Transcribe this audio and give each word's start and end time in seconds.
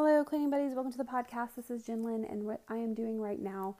Hello, 0.00 0.22
cleaning 0.22 0.48
buddies. 0.48 0.74
Welcome 0.74 0.92
to 0.92 0.98
the 0.98 1.02
podcast. 1.02 1.56
This 1.56 1.72
is 1.72 1.82
Jinlin, 1.82 2.30
and 2.30 2.44
what 2.44 2.60
I 2.68 2.76
am 2.76 2.94
doing 2.94 3.20
right 3.20 3.40
now 3.40 3.74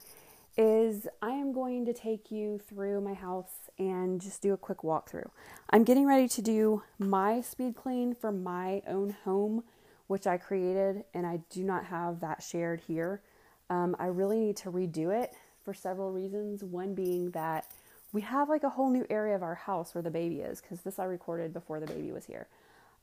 is 0.57 1.07
I 1.21 1.29
am 1.29 1.53
going 1.53 1.85
to 1.85 1.93
take 1.93 2.29
you 2.29 2.59
through 2.59 2.99
my 2.99 3.13
house 3.13 3.69
and 3.77 4.19
just 4.19 4.41
do 4.41 4.51
a 4.51 4.57
quick 4.57 4.79
walkthrough. 4.79 5.29
I'm 5.69 5.85
getting 5.85 6.05
ready 6.05 6.27
to 6.27 6.41
do 6.41 6.83
my 6.97 7.39
speed 7.39 7.77
clean 7.77 8.13
for 8.13 8.33
my 8.33 8.81
own 8.85 9.15
home, 9.23 9.63
which 10.07 10.27
I 10.27 10.35
created, 10.35 11.05
and 11.13 11.25
I 11.25 11.39
do 11.49 11.63
not 11.63 11.85
have 11.85 12.19
that 12.19 12.43
shared 12.43 12.81
here. 12.81 13.21
Um, 13.69 13.95
I 13.97 14.07
really 14.07 14.41
need 14.41 14.57
to 14.57 14.71
redo 14.71 15.17
it 15.17 15.33
for 15.63 15.73
several 15.73 16.11
reasons. 16.11 16.65
One 16.65 16.95
being 16.95 17.31
that 17.31 17.65
we 18.11 18.19
have 18.23 18.49
like 18.49 18.63
a 18.63 18.69
whole 18.69 18.89
new 18.89 19.05
area 19.09 19.37
of 19.37 19.41
our 19.41 19.55
house 19.55 19.95
where 19.95 20.01
the 20.01 20.11
baby 20.11 20.41
is, 20.41 20.59
because 20.59 20.81
this 20.81 20.99
I 20.99 21.05
recorded 21.05 21.53
before 21.53 21.79
the 21.79 21.87
baby 21.87 22.11
was 22.11 22.25
here. 22.25 22.49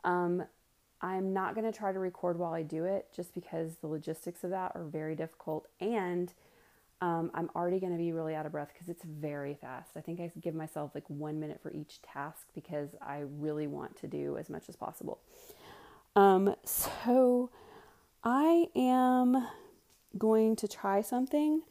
Um, 0.05 0.45
I'm 1.01 1.33
not 1.33 1.55
going 1.55 1.71
to 1.71 1.77
try 1.77 1.93
to 1.93 1.99
record 1.99 2.39
while 2.39 2.55
I 2.55 2.63
do 2.63 2.85
it 2.85 3.07
just 3.15 3.35
because 3.35 3.77
the 3.77 3.87
logistics 3.87 4.45
of 4.45 4.51
that 4.51 4.73
are 4.75 4.85
very 4.85 5.15
difficult 5.15 5.69
and 5.81 6.33
um, 7.03 7.31
I'm 7.35 7.51
already 7.55 7.79
going 7.79 7.93
to 7.93 7.99
be 7.99 8.13
really 8.13 8.35
out 8.35 8.47
of 8.47 8.53
breath 8.53 8.71
because 8.73 8.89
it's 8.89 9.05
very 9.05 9.55
fast. 9.55 9.91
I 9.97 10.01
think 10.01 10.19
I 10.19 10.33
give 10.41 10.55
myself 10.55 10.93
like 10.95 11.05
one 11.09 11.39
minute 11.39 11.61
for 11.63 11.71
each 11.71 12.01
task 12.01 12.47
because 12.55 12.89
I 13.03 13.25
really 13.39 13.67
want 13.67 13.97
to 13.99 14.07
do 14.07 14.39
as 14.39 14.49
much 14.49 14.69
as 14.71 14.77
possible. 14.77 15.21
Um, 16.15 16.55
so 16.65 17.51
I 18.25 18.69
am 18.75 19.47
going 20.17 20.57
to 20.57 20.67
try 20.67 21.03
something. 21.03 21.63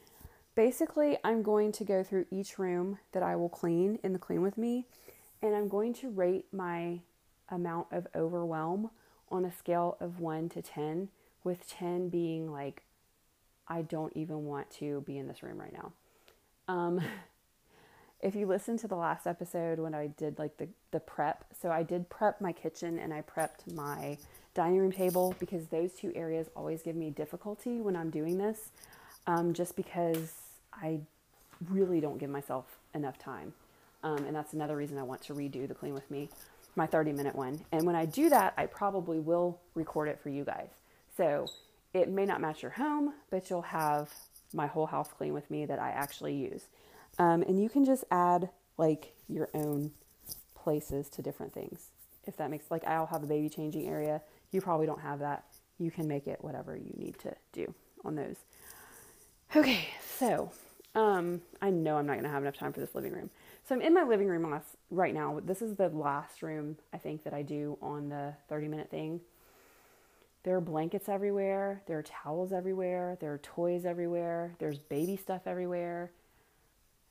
Basically, 0.54 1.18
I'm 1.24 1.42
going 1.42 1.72
to 1.74 1.84
go 1.84 2.04
through 2.04 2.28
each 2.30 2.60
room 2.60 3.00
that 3.12 3.24
I 3.24 3.36
will 3.36 3.50
clean 3.50 3.98
in 4.04 4.14
the 4.14 4.20
clean 4.20 4.44
with 4.44 4.60
me 4.60 4.86
and 5.42 5.56
I'm 5.56 5.68
going 5.68 5.94
to 5.96 6.10
rate 6.10 6.46
my 6.52 7.02
amount 7.50 7.88
of 7.92 8.08
overwhelm 8.16 8.92
on 9.36 9.46
a 9.46 9.52
scale 9.52 9.98
of 10.00 10.20
1 10.20 10.50
to 10.50 10.62
10, 10.62 11.10
with 11.44 11.70
10 11.70 12.10
being 12.10 12.52
like, 12.52 12.84
I 13.68 13.82
don't 13.82 14.16
even 14.16 14.46
want 14.46 14.70
to 14.72 15.02
be 15.02 15.18
in 15.18 15.28
this 15.28 15.44
room 15.44 15.60
right 15.60 15.74
now. 15.74 15.92
Um, 16.68 17.02
if 18.22 18.36
you 18.36 18.48
listen 18.48 18.78
to 18.80 18.88
the 18.88 18.96
last 18.96 19.28
episode 19.28 19.80
when 19.80 19.94
I 19.94 20.08
did 20.08 20.40
like 20.40 20.58
the, 20.58 20.68
the 20.92 21.00
prep, 21.00 21.46
so 21.60 21.72
I 21.72 21.84
did 21.84 22.10
prep 22.10 22.42
my 22.42 22.52
kitchen 22.52 22.98
and 22.98 23.14
I 23.14 23.22
prepped 23.22 23.74
my 23.74 24.18
dining 24.54 24.80
room 24.80 24.92
table 24.92 25.36
because 25.40 25.68
those 25.68 25.94
two 25.94 26.12
areas 26.16 26.48
always 26.56 26.82
give 26.82 26.96
me 26.96 27.10
difficulty 27.10 27.82
when 27.82 27.96
I'm 27.96 28.10
doing 28.10 28.38
this, 28.38 28.72
um, 29.28 29.54
just 29.54 29.76
because 29.76 30.34
I 30.74 31.02
really 31.70 32.00
don't 32.00 32.18
give 32.18 32.30
myself 32.30 32.66
enough 32.94 33.18
time. 33.18 33.54
Um, 34.04 34.26
and 34.26 34.36
that's 34.36 34.54
another 34.54 34.76
reason 34.76 34.98
I 34.98 35.04
want 35.04 35.22
to 35.24 35.34
redo 35.34 35.68
the 35.68 35.74
clean 35.74 35.94
with 35.94 36.10
me 36.10 36.30
my 36.76 36.86
30 36.86 37.14
minute 37.14 37.36
one. 37.36 37.60
And 37.72 37.86
when 37.86 37.96
I 37.96 38.06
do 38.06 38.30
that, 38.30 38.54
I 38.58 38.66
probably 38.66 39.20
will 39.20 39.60
record 39.74 40.08
it 40.10 40.20
for 40.22 40.30
you 40.30 40.44
guys. 40.44 40.70
So 41.18 41.48
it 41.94 42.10
may 42.10 42.26
not 42.26 42.42
match 42.42 42.62
your 42.62 42.72
home, 42.72 43.14
but 43.30 43.50
you'll 43.50 43.62
have 43.62 44.14
my 44.54 44.68
whole 44.68 44.86
house 44.86 45.10
clean 45.18 45.34
with 45.34 45.50
me 45.50 45.66
that 45.66 45.80
I 45.80 45.90
actually 45.92 46.36
use. 46.36 46.68
Um, 47.18 47.42
and 47.44 47.62
you 47.62 47.70
can 47.70 47.86
just 47.86 48.04
add 48.12 48.50
like 48.78 49.14
your 49.30 49.50
own 49.54 49.92
places 50.56 51.10
to 51.10 51.22
different 51.22 51.54
things. 51.54 51.92
If 52.26 52.38
that 52.38 52.50
makes 52.50 52.72
like 52.72 52.84
I'll 52.86 53.06
have 53.06 53.24
a 53.24 53.28
baby 53.28 53.50
changing 53.50 53.88
area. 53.88 54.22
You 54.52 54.62
probably 54.62 54.86
don't 54.86 55.02
have 55.02 55.20
that. 55.20 55.46
You 55.78 55.92
can 55.92 56.08
make 56.08 56.28
it 56.28 56.40
whatever 56.42 56.76
you 56.76 56.94
need 56.98 57.18
to 57.20 57.36
do 57.54 57.74
on 58.04 58.16
those. 58.16 58.38
Okay, 59.56 59.88
so 60.18 60.52
um, 60.96 61.42
I 61.62 61.70
know 61.70 61.98
I'm 61.98 62.06
not 62.06 62.22
to 62.22 62.30
have 62.30 62.42
enough 62.42 62.58
time 62.58 62.74
for 62.74 62.80
this 62.80 62.96
living 62.96 63.14
room. 63.14 63.30
So 63.68 63.74
I'm 63.74 63.82
in 63.82 63.96
my 63.96 64.04
living 64.04 64.28
room 64.28 64.62
right 64.92 65.14
now. 65.14 65.42
This 65.44 65.64
is 65.64 65.76
the 65.76 65.90
last 65.90 66.44
room 66.44 66.78
I 66.94 67.00
think 67.00 67.24
that 67.24 67.34
I 67.34 67.42
do 67.42 67.80
on 67.82 68.10
the 68.10 68.36
30 68.48 68.68
minute 68.68 68.92
thing. 68.92 69.22
There 70.44 70.56
are 70.56 70.62
blankets 70.62 71.10
everywhere, 71.10 71.82
there 71.88 71.98
are 71.98 72.04
towels 72.04 72.54
everywhere, 72.54 73.18
there 73.20 73.34
are 73.34 73.40
toys 73.40 73.84
everywhere, 73.84 74.54
there's 74.60 74.78
baby 74.78 75.16
stuff 75.16 75.42
everywhere. 75.48 76.12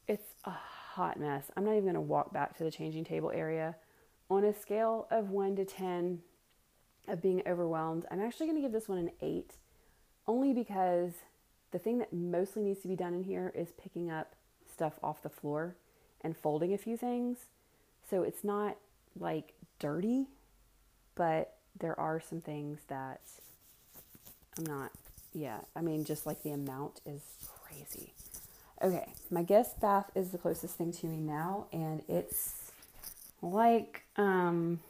It's 0.07 0.35
a 0.45 0.53
hot 0.53 1.19
mess. 1.19 1.51
I'm 1.57 1.65
not 1.65 1.73
even 1.73 1.83
going 1.83 1.95
to 1.95 2.01
walk 2.01 2.33
back 2.33 2.57
to 2.59 2.63
the 2.63 2.71
changing 2.71 3.03
table 3.03 3.33
area. 3.35 3.75
On 4.31 4.45
a 4.45 4.55
scale 4.55 5.09
of 5.11 5.31
1 5.31 5.57
to 5.57 5.65
10 5.65 6.21
of 7.09 7.21
being 7.21 7.43
overwhelmed, 7.49 8.07
I'm 8.13 8.21
actually 8.21 8.47
going 8.47 8.59
to 8.59 8.63
give 8.63 8.71
this 8.71 8.89
one 8.89 8.99
an 8.99 9.11
8 9.21 9.55
only 10.29 10.53
because 10.53 11.15
the 11.73 11.81
thing 11.81 11.99
that 11.99 12.13
mostly 12.13 12.63
needs 12.63 12.81
to 12.83 12.89
be 12.89 12.95
done 12.95 13.15
in 13.15 13.25
here 13.25 13.53
is 13.57 13.73
picking 13.73 14.09
up 14.09 14.37
stuff 14.73 15.01
off 15.03 15.21
the 15.21 15.29
floor 15.29 15.75
and 16.25 16.37
folding 16.37 16.73
a 16.75 16.79
few 16.79 16.97
things. 16.97 17.39
So 18.11 18.23
it's 18.23 18.43
not 18.43 18.77
like 19.19 19.53
dirty, 19.79 20.27
but 21.15 21.55
there 21.79 21.99
are 22.01 22.21
some 22.21 22.41
things 22.41 22.81
that 22.89 23.21
I'm 24.59 24.65
not, 24.65 24.91
yeah, 25.33 25.59
I 25.77 25.83
mean, 25.83 26.05
just 26.05 26.27
like 26.27 26.43
the 26.43 26.51
amount 26.51 27.01
is 27.07 27.23
crazy. 27.63 28.13
Okay, 28.83 29.13
my 29.31 29.43
guest 29.43 29.81
bath 29.81 30.11
is 30.15 30.31
the 30.31 30.39
closest 30.39 30.77
thing 30.77 30.93
to 30.93 31.07
me 31.07 31.19
now, 31.19 31.67
and 31.73 32.03
it's 32.09 32.73
like, 33.41 34.03
um, 34.17 34.81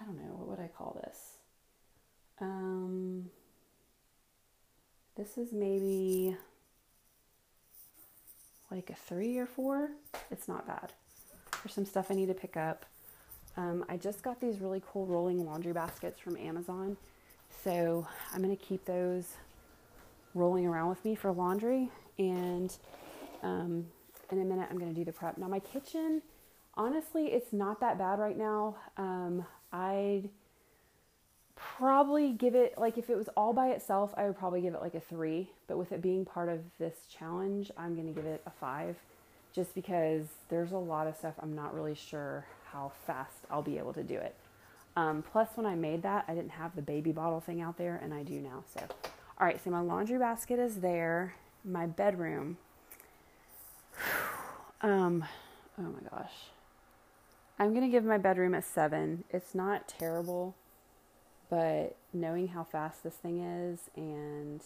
I 0.00 0.04
don't 0.04 0.16
know, 0.16 0.34
what 0.36 0.48
would 0.48 0.64
I 0.64 0.68
call 0.68 1.00
this? 1.02 1.18
Um, 2.40 3.30
this 5.16 5.38
is 5.38 5.52
maybe 5.52 6.36
like 8.72 8.90
a 8.90 8.94
three 8.94 9.38
or 9.38 9.46
four. 9.46 9.90
It's 10.30 10.48
not 10.48 10.66
bad. 10.66 10.92
There's 11.62 11.74
some 11.74 11.84
stuff 11.84 12.06
I 12.10 12.14
need 12.14 12.28
to 12.28 12.34
pick 12.34 12.56
up. 12.56 12.86
Um, 13.56 13.84
I 13.88 13.98
just 13.98 14.22
got 14.22 14.40
these 14.40 14.60
really 14.60 14.82
cool 14.90 15.06
rolling 15.06 15.44
laundry 15.44 15.72
baskets 15.72 16.18
from 16.18 16.36
Amazon. 16.36 16.96
So 17.62 18.06
I'm 18.32 18.42
going 18.42 18.56
to 18.56 18.64
keep 18.64 18.84
those 18.86 19.26
rolling 20.34 20.66
around 20.66 20.88
with 20.88 21.04
me 21.04 21.14
for 21.14 21.30
laundry. 21.32 21.90
And 22.18 22.74
um, 23.42 23.86
in 24.30 24.40
a 24.40 24.44
minute, 24.44 24.68
I'm 24.70 24.78
going 24.78 24.92
to 24.92 24.98
do 24.98 25.04
the 25.04 25.12
prep. 25.12 25.36
Now, 25.36 25.48
my 25.48 25.60
kitchen, 25.60 26.22
honestly, 26.74 27.26
it's 27.26 27.52
not 27.52 27.80
that 27.80 27.98
bad 27.98 28.18
right 28.18 28.38
now. 28.38 28.76
Um, 28.96 29.44
I'd 29.72 30.30
probably 31.76 32.32
give 32.32 32.54
it 32.54 32.76
like 32.78 32.98
if 32.98 33.10
it 33.10 33.16
was 33.16 33.28
all 33.36 33.52
by 33.52 33.68
itself, 33.68 34.12
I 34.16 34.24
would 34.24 34.38
probably 34.38 34.60
give 34.60 34.74
it 34.74 34.80
like 34.80 34.94
a 34.94 35.00
three. 35.00 35.50
But 35.66 35.78
with 35.78 35.92
it 35.92 36.02
being 36.02 36.24
part 36.24 36.48
of 36.48 36.60
this 36.78 36.94
challenge, 37.10 37.70
I'm 37.76 37.96
gonna 37.96 38.12
give 38.12 38.26
it 38.26 38.42
a 38.46 38.50
five, 38.50 38.96
just 39.54 39.74
because 39.74 40.26
there's 40.48 40.72
a 40.72 40.78
lot 40.78 41.06
of 41.06 41.16
stuff 41.16 41.34
I'm 41.40 41.54
not 41.54 41.74
really 41.74 41.94
sure 41.94 42.46
how 42.72 42.92
fast 43.06 43.46
I'll 43.50 43.62
be 43.62 43.78
able 43.78 43.92
to 43.94 44.02
do 44.02 44.14
it. 44.14 44.34
Um, 44.96 45.22
plus, 45.22 45.48
when 45.54 45.66
I 45.66 45.74
made 45.74 46.02
that, 46.02 46.24
I 46.28 46.34
didn't 46.34 46.50
have 46.50 46.76
the 46.76 46.82
baby 46.82 47.12
bottle 47.12 47.40
thing 47.40 47.60
out 47.60 47.78
there, 47.78 47.98
and 48.02 48.12
I 48.12 48.22
do 48.22 48.40
now. 48.40 48.64
So, 48.74 48.80
all 49.38 49.46
right, 49.46 49.62
so 49.62 49.70
my 49.70 49.80
laundry 49.80 50.18
basket 50.18 50.58
is 50.58 50.76
there. 50.76 51.34
My 51.64 51.86
bedroom. 51.86 52.58
um, 54.82 55.24
oh 55.78 55.82
my 55.82 56.10
gosh. 56.10 56.32
I'm 57.58 57.72
gonna 57.72 57.88
give 57.88 58.04
my 58.04 58.18
bedroom 58.18 58.54
a 58.54 58.62
seven. 58.62 59.24
It's 59.30 59.54
not 59.54 59.88
terrible 59.88 60.56
but 61.52 61.96
knowing 62.14 62.48
how 62.48 62.64
fast 62.64 63.02
this 63.04 63.12
thing 63.12 63.40
is 63.40 63.90
and 63.94 64.62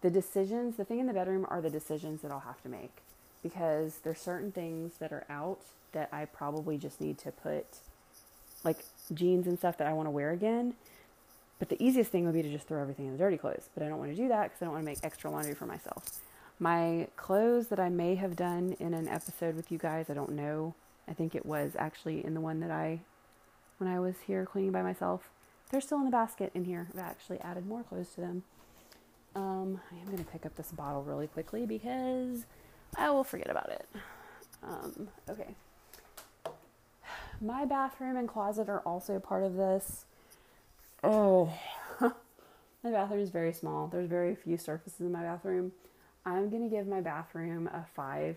the 0.00 0.10
decisions, 0.10 0.76
the 0.76 0.84
thing 0.84 0.98
in 0.98 1.06
the 1.06 1.12
bedroom 1.12 1.46
are 1.48 1.60
the 1.60 1.70
decisions 1.70 2.22
that 2.22 2.32
I'll 2.32 2.40
have 2.40 2.60
to 2.62 2.68
make 2.68 3.02
because 3.40 4.00
there's 4.02 4.18
certain 4.18 4.50
things 4.50 4.94
that 4.98 5.12
are 5.12 5.24
out 5.30 5.60
that 5.92 6.08
I 6.10 6.24
probably 6.24 6.76
just 6.76 7.00
need 7.00 7.18
to 7.18 7.30
put 7.30 7.66
like 8.64 8.78
jeans 9.14 9.46
and 9.46 9.56
stuff 9.56 9.78
that 9.78 9.86
I 9.86 9.92
want 9.92 10.08
to 10.08 10.10
wear 10.10 10.32
again. 10.32 10.74
But 11.60 11.68
the 11.68 11.80
easiest 11.80 12.10
thing 12.10 12.24
would 12.24 12.34
be 12.34 12.42
to 12.42 12.50
just 12.50 12.66
throw 12.66 12.82
everything 12.82 13.06
in 13.06 13.12
the 13.12 13.18
dirty 13.18 13.38
clothes. 13.38 13.68
But 13.72 13.84
I 13.84 13.88
don't 13.88 13.98
want 13.98 14.10
to 14.10 14.16
do 14.20 14.26
that 14.26 14.42
because 14.42 14.62
I 14.62 14.64
don't 14.64 14.74
want 14.74 14.82
to 14.82 14.90
make 14.90 14.98
extra 15.04 15.30
laundry 15.30 15.54
for 15.54 15.66
myself. 15.66 16.20
My 16.58 17.06
clothes 17.14 17.68
that 17.68 17.78
I 17.78 17.90
may 17.90 18.16
have 18.16 18.34
done 18.34 18.74
in 18.80 18.92
an 18.92 19.06
episode 19.06 19.54
with 19.54 19.70
you 19.70 19.78
guys, 19.78 20.10
I 20.10 20.14
don't 20.14 20.32
know. 20.32 20.74
I 21.06 21.12
think 21.12 21.36
it 21.36 21.46
was 21.46 21.76
actually 21.78 22.24
in 22.24 22.34
the 22.34 22.40
one 22.40 22.58
that 22.58 22.72
I, 22.72 23.02
when 23.78 23.88
I 23.88 24.00
was 24.00 24.16
here 24.26 24.44
cleaning 24.44 24.72
by 24.72 24.82
myself. 24.82 25.30
They're 25.70 25.80
still 25.80 25.98
in 25.98 26.04
the 26.04 26.10
basket 26.10 26.52
in 26.54 26.64
here. 26.64 26.88
I've 26.94 27.00
actually 27.00 27.40
added 27.40 27.66
more 27.66 27.82
clothes 27.82 28.10
to 28.14 28.20
them. 28.20 28.42
Um, 29.34 29.80
I 29.92 29.98
am 30.00 30.06
going 30.06 30.18
to 30.18 30.24
pick 30.24 30.46
up 30.46 30.56
this 30.56 30.72
bottle 30.72 31.02
really 31.02 31.26
quickly 31.26 31.66
because 31.66 32.46
I 32.96 33.10
will 33.10 33.24
forget 33.24 33.50
about 33.50 33.70
it. 33.70 33.86
Um, 34.62 35.08
okay. 35.28 35.54
My 37.40 37.64
bathroom 37.64 38.16
and 38.16 38.28
closet 38.28 38.68
are 38.68 38.80
also 38.80 39.18
part 39.18 39.42
of 39.42 39.56
this. 39.56 40.06
Oh, 41.04 41.52
my 42.00 42.90
bathroom 42.90 43.20
is 43.20 43.30
very 43.30 43.52
small. 43.52 43.88
There's 43.88 44.08
very 44.08 44.34
few 44.34 44.56
surfaces 44.56 45.00
in 45.00 45.12
my 45.12 45.22
bathroom. 45.22 45.72
I'm 46.24 46.48
going 46.48 46.62
to 46.62 46.74
give 46.74 46.86
my 46.86 47.00
bathroom 47.00 47.68
a 47.68 47.84
five 47.94 48.36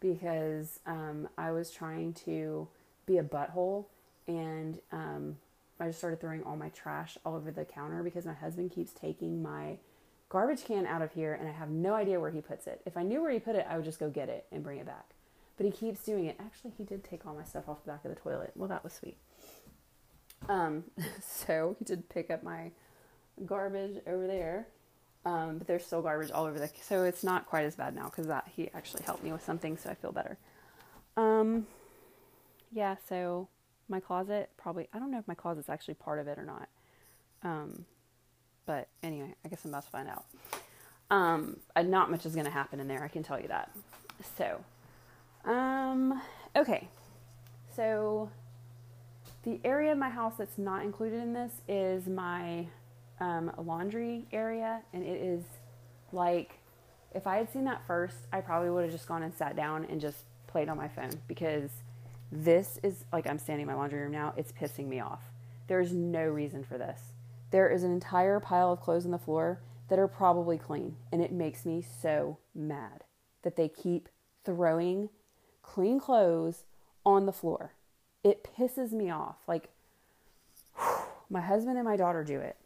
because 0.00 0.78
um, 0.86 1.28
I 1.36 1.50
was 1.50 1.70
trying 1.70 2.12
to 2.24 2.68
be 3.04 3.18
a 3.18 3.22
butthole 3.24 3.86
and 4.28 4.78
um, 4.92 5.36
I 5.78 5.86
just 5.86 5.98
started 5.98 6.20
throwing 6.20 6.42
all 6.44 6.56
my 6.56 6.70
trash 6.70 7.18
all 7.24 7.34
over 7.34 7.50
the 7.50 7.64
counter 7.64 8.02
because 8.02 8.24
my 8.24 8.32
husband 8.32 8.70
keeps 8.70 8.92
taking 8.92 9.42
my 9.42 9.78
garbage 10.28 10.64
can 10.64 10.86
out 10.86 11.02
of 11.02 11.12
here 11.12 11.34
and 11.34 11.48
I 11.48 11.52
have 11.52 11.70
no 11.70 11.94
idea 11.94 12.18
where 12.18 12.30
he 12.30 12.40
puts 12.40 12.66
it. 12.66 12.80
If 12.86 12.96
I 12.96 13.02
knew 13.02 13.20
where 13.20 13.30
he 13.30 13.38
put 13.38 13.56
it, 13.56 13.66
I 13.68 13.76
would 13.76 13.84
just 13.84 14.00
go 14.00 14.08
get 14.08 14.28
it 14.28 14.46
and 14.50 14.62
bring 14.62 14.78
it 14.78 14.86
back. 14.86 15.10
But 15.56 15.66
he 15.66 15.72
keeps 15.72 16.02
doing 16.02 16.26
it. 16.26 16.36
Actually, 16.40 16.72
he 16.76 16.84
did 16.84 17.04
take 17.04 17.26
all 17.26 17.34
my 17.34 17.44
stuff 17.44 17.68
off 17.68 17.84
the 17.84 17.90
back 17.90 18.04
of 18.04 18.14
the 18.14 18.20
toilet. 18.20 18.52
Well, 18.56 18.68
that 18.68 18.84
was 18.84 18.92
sweet. 18.92 19.16
Um, 20.48 20.84
so 21.20 21.76
he 21.78 21.84
did 21.84 22.08
pick 22.08 22.30
up 22.30 22.42
my 22.42 22.70
garbage 23.44 24.00
over 24.06 24.26
there. 24.26 24.66
Um, 25.24 25.58
but 25.58 25.66
there's 25.66 25.84
still 25.84 26.02
garbage 26.02 26.30
all 26.30 26.44
over 26.44 26.56
the 26.56 26.70
so 26.82 27.02
it's 27.02 27.24
not 27.24 27.46
quite 27.46 27.64
as 27.64 27.74
bad 27.74 27.96
now 27.96 28.04
because 28.04 28.28
that 28.28 28.48
he 28.54 28.70
actually 28.72 29.02
helped 29.02 29.24
me 29.24 29.32
with 29.32 29.44
something 29.44 29.76
so 29.76 29.90
I 29.90 29.94
feel 29.94 30.12
better. 30.12 30.38
Um, 31.16 31.66
yeah, 32.70 32.94
so 33.08 33.48
my 33.88 34.00
closet 34.00 34.50
probably 34.56 34.88
I 34.92 34.98
don't 34.98 35.10
know 35.10 35.18
if 35.18 35.28
my 35.28 35.34
closet's 35.34 35.68
actually 35.68 35.94
part 35.94 36.18
of 36.18 36.28
it 36.28 36.38
or 36.38 36.44
not. 36.44 36.68
Um, 37.42 37.84
but 38.66 38.88
anyway, 39.02 39.34
I 39.44 39.48
guess 39.48 39.64
I'm 39.64 39.70
about 39.70 39.84
to 39.84 39.90
find 39.90 40.08
out. 40.08 40.24
Um, 41.08 41.58
not 41.76 42.10
much 42.10 42.26
is 42.26 42.34
going 42.34 42.46
to 42.46 42.50
happen 42.50 42.80
in 42.80 42.88
there, 42.88 43.04
I 43.04 43.08
can 43.08 43.22
tell 43.22 43.40
you 43.40 43.48
that. 43.48 43.70
So, 44.36 44.64
um, 45.48 46.20
okay. 46.56 46.88
So, 47.74 48.30
the 49.44 49.60
area 49.64 49.92
of 49.92 49.98
my 49.98 50.08
house 50.08 50.34
that's 50.36 50.58
not 50.58 50.82
included 50.82 51.22
in 51.22 51.32
this 51.32 51.52
is 51.68 52.08
my 52.08 52.66
um, 53.20 53.52
laundry 53.62 54.24
area, 54.32 54.80
and 54.92 55.04
it 55.04 55.20
is 55.20 55.44
like 56.12 56.58
if 57.14 57.26
I 57.26 57.36
had 57.36 57.52
seen 57.52 57.64
that 57.64 57.86
first, 57.86 58.16
I 58.32 58.40
probably 58.40 58.70
would 58.70 58.82
have 58.82 58.92
just 58.92 59.06
gone 59.06 59.22
and 59.22 59.32
sat 59.34 59.56
down 59.56 59.86
and 59.88 60.00
just 60.00 60.18
played 60.48 60.68
on 60.68 60.76
my 60.76 60.88
phone 60.88 61.10
because 61.28 61.70
this 62.30 62.78
is 62.82 63.04
like 63.12 63.26
I'm 63.26 63.38
standing 63.38 63.62
in 63.62 63.68
my 63.68 63.74
laundry 63.74 64.00
room 64.00 64.12
now. 64.12 64.34
It's 64.36 64.52
pissing 64.52 64.88
me 64.88 65.00
off. 65.00 65.22
There's 65.68 65.92
no 65.92 66.24
reason 66.24 66.64
for 66.64 66.78
this. 66.78 67.00
There 67.50 67.68
is 67.68 67.82
an 67.82 67.92
entire 67.92 68.40
pile 68.40 68.72
of 68.72 68.80
clothes 68.80 69.04
on 69.04 69.12
the 69.12 69.18
floor 69.18 69.60
that 69.88 69.98
are 69.98 70.08
probably 70.08 70.58
clean, 70.58 70.96
and 71.12 71.22
it 71.22 71.32
makes 71.32 71.64
me 71.64 71.82
so 71.82 72.38
mad 72.54 73.04
that 73.42 73.56
they 73.56 73.68
keep 73.68 74.08
throwing 74.44 75.08
clean 75.62 76.00
clothes 76.00 76.64
on 77.04 77.26
the 77.26 77.32
floor. 77.32 77.74
It 78.24 78.48
pisses 78.56 78.92
me 78.92 79.10
off. 79.10 79.36
Like, 79.46 79.68
whew, 80.76 81.04
my 81.30 81.40
husband 81.40 81.76
and 81.76 81.86
my 81.86 81.96
daughter 81.96 82.24
do 82.24 82.40
it. 82.40 82.56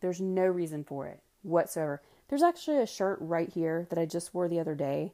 There's 0.00 0.20
no 0.20 0.46
reason 0.46 0.82
for 0.82 1.06
it 1.06 1.20
whatsoever. 1.42 2.02
There's 2.28 2.42
actually 2.42 2.78
a 2.78 2.86
shirt 2.86 3.18
right 3.20 3.48
here 3.48 3.86
that 3.90 3.98
I 3.98 4.06
just 4.06 4.34
wore 4.34 4.48
the 4.48 4.60
other 4.60 4.74
day 4.74 5.12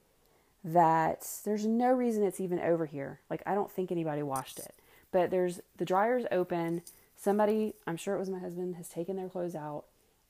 that 0.67 1.25
there's 1.45 1.65
no 1.65 1.93
reason 1.93 2.25
it's 2.25 2.41
even 2.41 2.59
over 2.59 2.87
here. 2.87 3.21
Like, 3.31 3.41
I 3.47 3.55
don't 3.55 3.71
think 3.71 3.93
anybody 3.93 4.23
washed 4.23 4.59
it. 4.59 4.75
But 5.13 5.31
there's 5.31 5.61
the 5.77 5.85
dryer's 5.85 6.25
open. 6.33 6.83
Somebody, 7.17 7.75
I'm 7.87 7.97
sure 7.97 8.17
it 8.17 8.19
was 8.19 8.29
my 8.29 8.41
husband, 8.41 8.75
has 8.75 8.89
taken 8.89 9.17
their 9.17 9.29
clothes 9.29 9.55
out. 9.55 9.85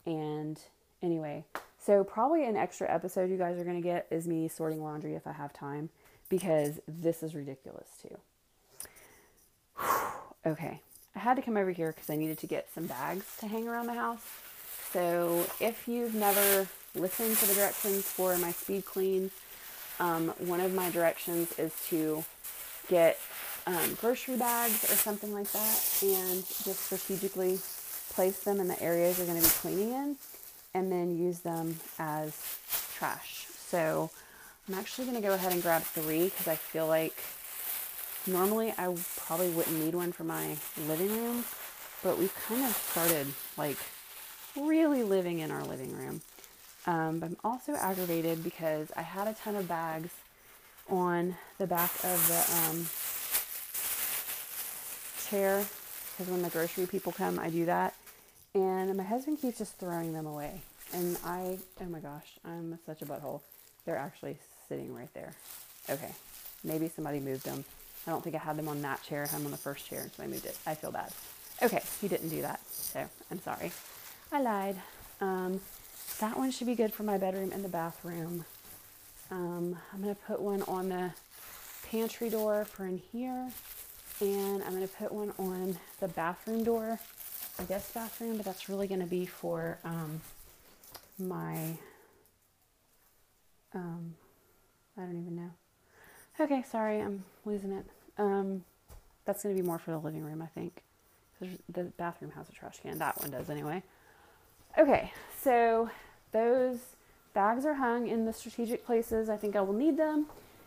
And 0.05 0.61
anyway, 1.03 1.45
so 1.79 2.05
probably 2.05 2.45
an 2.45 2.55
extra 2.55 2.93
episode 2.93 3.31
you 3.31 3.39
guys 3.39 3.59
are 3.59 3.65
going 3.65 3.81
to 3.81 3.83
get 3.83 4.07
is 4.11 4.29
me 4.29 4.47
sorting 4.47 4.83
laundry 4.83 5.15
if 5.15 5.27
I 5.27 5.33
have 5.33 5.55
time 5.55 5.89
because 6.29 6.81
this 6.87 7.23
is 7.23 7.35
ridiculous 7.35 7.89
too. 8.03 8.19
okay, 10.47 10.81
I 11.15 11.19
had 11.19 11.37
to 11.37 11.43
come 11.43 11.57
over 11.57 11.71
here 11.71 11.93
because 11.93 12.11
I 12.11 12.17
needed 12.17 12.39
to 12.39 12.47
get 12.47 12.69
some 12.75 12.87
bags 12.87 13.25
to 13.39 13.47
hang 13.47 13.67
around 13.67 13.87
the 13.87 13.95
house. 13.95 14.25
So 14.93 15.47
if 15.61 15.89
you've 15.89 16.15
never 16.15 16.69
listened 16.95 17.37
to 17.39 17.47
the 17.47 17.55
directions 17.55 18.03
for 18.03 18.37
my 18.39 18.53
speed 18.53 18.85
clean, 18.85 19.31
um, 20.01 20.29
one 20.39 20.61
of 20.61 20.75
my 20.75 20.91
directions 20.91 21.59
is 21.59 21.73
to 21.89 22.25
get 22.89 23.19
um, 23.67 23.95
grocery 24.01 24.37
bags 24.37 24.85
or 24.85 24.95
something 24.97 25.33
like 25.33 25.51
that 25.53 25.99
and 26.03 26.45
just 26.47 26.87
strategically 26.87 27.59
place 28.11 28.41
them 28.45 28.61
in 28.61 28.69
the 28.69 28.81
areas 28.83 29.19
you're 29.19 29.27
going 29.27 29.41
to 29.41 29.45
be 29.45 29.55
cleaning 29.55 29.93
in 29.93 30.17
and 30.75 30.93
then 30.93 31.17
use 31.17 31.41
them 31.41 31.79
as 31.99 32.59
trash. 32.95 33.47
So 33.51 34.11
I'm 34.69 34.75
actually 34.75 35.07
going 35.07 35.21
to 35.21 35.27
go 35.27 35.35
ahead 35.35 35.53
and 35.53 35.63
grab 35.63 35.83
three 35.83 36.25
because 36.25 36.49
I 36.49 36.55
feel 36.55 36.87
like 36.87 37.17
normally 38.27 38.73
I 38.77 38.95
probably 39.17 39.51
wouldn't 39.51 39.79
need 39.79 39.95
one 39.95 40.13
for 40.13 40.25
my 40.25 40.57
living 40.87 41.11
room, 41.11 41.45
but 42.03 42.19
we've 42.19 42.35
kind 42.47 42.65
of 42.65 42.77
started 42.77 43.27
like 43.57 43.79
really 44.57 45.03
living 45.03 45.41
in 45.41 45.51
our 45.51 45.65
living 45.65 45.97
room. 45.97 46.21
Um, 46.87 47.19
but 47.19 47.27
I'm 47.27 47.37
also 47.43 47.75
aggravated 47.75 48.45
because 48.45 48.93
I 48.97 49.03
had 49.03 49.27
a 49.27 49.35
ton 49.35 49.57
of 49.57 49.69
bags 49.69 50.11
on 50.89 51.35
the 51.59 51.67
back 51.67 51.91
of 52.05 52.29
the 52.29 52.71
um, 52.71 52.87
chair 55.29 55.65
because 56.13 56.33
when 56.33 56.43
the 56.43 56.49
grocery 56.49 56.87
people 56.87 57.13
come, 57.13 57.39
I 57.39 57.51
do 57.51 57.67
that. 57.67 57.95
And 58.55 58.97
my 58.97 59.03
husband 59.03 59.41
keeps 59.41 59.59
just 59.59 59.79
throwing 59.79 60.13
them 60.13 60.27
away. 60.27 60.63
And 60.95 61.19
I, 61.25 61.59
oh 61.81 61.87
my 61.87 61.99
gosh, 61.99 62.39
I'm 62.45 62.79
such 62.87 63.03
a 63.03 63.05
butthole. 63.05 63.41
They're 63.85 63.99
actually 63.99 64.39
sitting 64.69 64.95
right 64.95 65.13
there. 65.13 65.35
Okay, 65.91 66.11
maybe 66.65 66.89
somebody 66.89 67.21
moved 67.21 67.45
them. 67.45 67.65
I 68.07 68.13
don't 68.13 68.23
think 68.23 68.35
I 68.37 68.39
had 68.39 68.57
them 68.57 68.69
on 68.69 68.81
that 68.83 69.03
chair. 69.03 69.25
I 69.25 69.27
had 69.27 69.41
them 69.41 69.47
on 69.47 69.51
the 69.51 69.59
first 69.59 69.87
chair, 69.87 70.09
so 70.17 70.23
I 70.23 70.27
moved 70.27 70.47
it. 70.47 70.57
I 70.67 70.75
feel 70.75 70.91
bad. 70.93 71.13
Okay, 71.63 71.83
he 72.01 72.09
didn't 72.09 72.29
do 72.29 72.43
that, 72.43 72.61
so 72.71 73.05
I'm 73.31 73.41
sorry. 73.43 73.73
I 74.33 74.41
lied. 74.41 74.77
Um, 75.21 75.61
that 76.21 76.37
one 76.39 76.51
should 76.51 76.67
be 76.67 76.75
good 76.75 76.93
for 76.93 77.03
my 77.03 77.19
bedroom 77.19 77.53
and 77.53 77.65
the 77.65 77.69
bathroom. 77.69 78.45
Um, 79.31 79.77
I'm 79.93 80.03
going 80.03 80.15
to 80.15 80.21
put 80.23 80.41
one 80.41 80.63
on 80.63 80.89
the 80.89 81.11
pantry 81.91 82.31
door 82.31 82.65
for 82.65 82.87
in 82.87 83.03
here. 83.13 83.51
And 84.21 84.63
I'm 84.63 84.71
going 84.71 84.89
to 84.89 84.95
put 84.95 85.13
one 85.13 85.33
on 85.39 85.77
the 86.01 86.09
bathroom 86.09 86.65
door, 86.65 86.99
I 87.59 87.65
guess 87.65 87.93
bathroom, 87.93 88.39
but 88.39 88.47
that's 88.47 88.69
really 88.69 88.87
going 88.87 89.01
to 89.01 89.07
be 89.07 89.27
for 89.27 89.79
um, 89.85 90.23
my, 91.19 91.77
um, 93.75 94.15
I 94.97 95.03
don't 95.03 95.21
even 95.21 95.37
know. 95.37 95.51
Okay, 96.41 96.65
sorry, 96.71 97.01
I'm 97.01 97.25
losing 97.45 97.73
it. 97.73 97.85
Um, 98.17 98.65
that's 99.27 99.43
going 99.43 99.55
to 99.55 99.61
be 99.61 99.67
more 99.67 99.79
for 99.79 99.91
the 99.91 99.99
living 99.99 100.23
room, 100.25 100.41
I 100.41 100.47
think. 100.47 100.83
The 101.69 101.85
bathroom 101.99 102.31
has 102.37 102.49
a 102.49 102.53
trash 102.53 102.79
can. 102.83 102.97
That 102.97 103.21
one 103.21 103.31
does, 103.31 103.51
anyway. 103.51 103.83
Okay, 104.79 105.13
so 105.47 105.89
those 106.33 106.79
bags 107.33 107.65
are 107.65 107.75
hung 107.75 108.09
in 108.09 108.25
the 108.25 108.33
strategic 108.33 108.85
places. 108.85 109.29
I 109.29 109.37
think 109.37 109.55
I 109.55 109.61
will 109.61 109.75
need 109.75 109.97
them. 109.97 110.27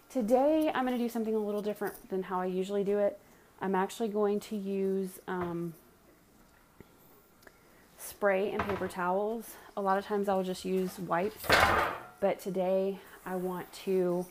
Today, 0.10 0.72
I'm 0.74 0.86
going 0.86 0.98
to 0.98 1.04
do 1.04 1.10
something 1.10 1.36
a 1.36 1.38
little 1.38 1.62
different 1.62 2.10
than 2.10 2.24
how 2.24 2.40
I 2.40 2.46
usually 2.46 2.86
do 2.86 2.98
it. 2.98 3.20
I'm 3.60 3.76
actually 3.76 4.08
going 4.08 4.40
to 4.40 4.56
use 4.56 5.20
um, 5.28 5.74
spray 7.98 8.52
and 8.52 8.64
paper 8.64 8.88
towels. 8.88 9.54
A 9.76 9.82
lot 9.82 9.98
of 9.98 10.06
times 10.06 10.30
I'll 10.30 10.44
just 10.44 10.64
use 10.64 10.98
wipes, 10.98 11.44
but 12.22 12.40
today 12.40 13.00
I 13.26 13.36
want 13.36 13.70
to 13.84 14.26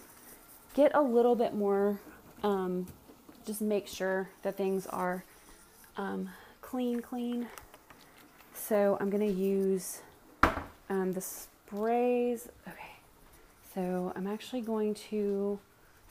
get 0.72 0.92
a 0.94 1.02
little 1.02 1.34
bit 1.34 1.52
more, 1.52 2.00
um, 2.42 2.86
just 3.44 3.60
make 3.60 3.86
sure 3.86 4.30
that 4.44 4.56
things 4.56 4.86
are 4.86 5.24
um, 5.98 6.30
clean, 6.62 7.02
clean. 7.02 7.48
So 8.54 8.96
I'm 8.98 9.10
going 9.10 9.28
to 9.28 9.38
use 9.38 10.00
um, 10.88 11.12
the 11.12 11.20
sprays. 11.20 12.48
Okay, 12.66 12.92
so 13.74 14.12
I'm 14.16 14.26
actually 14.26 14.60
going 14.60 14.94
to, 15.10 15.58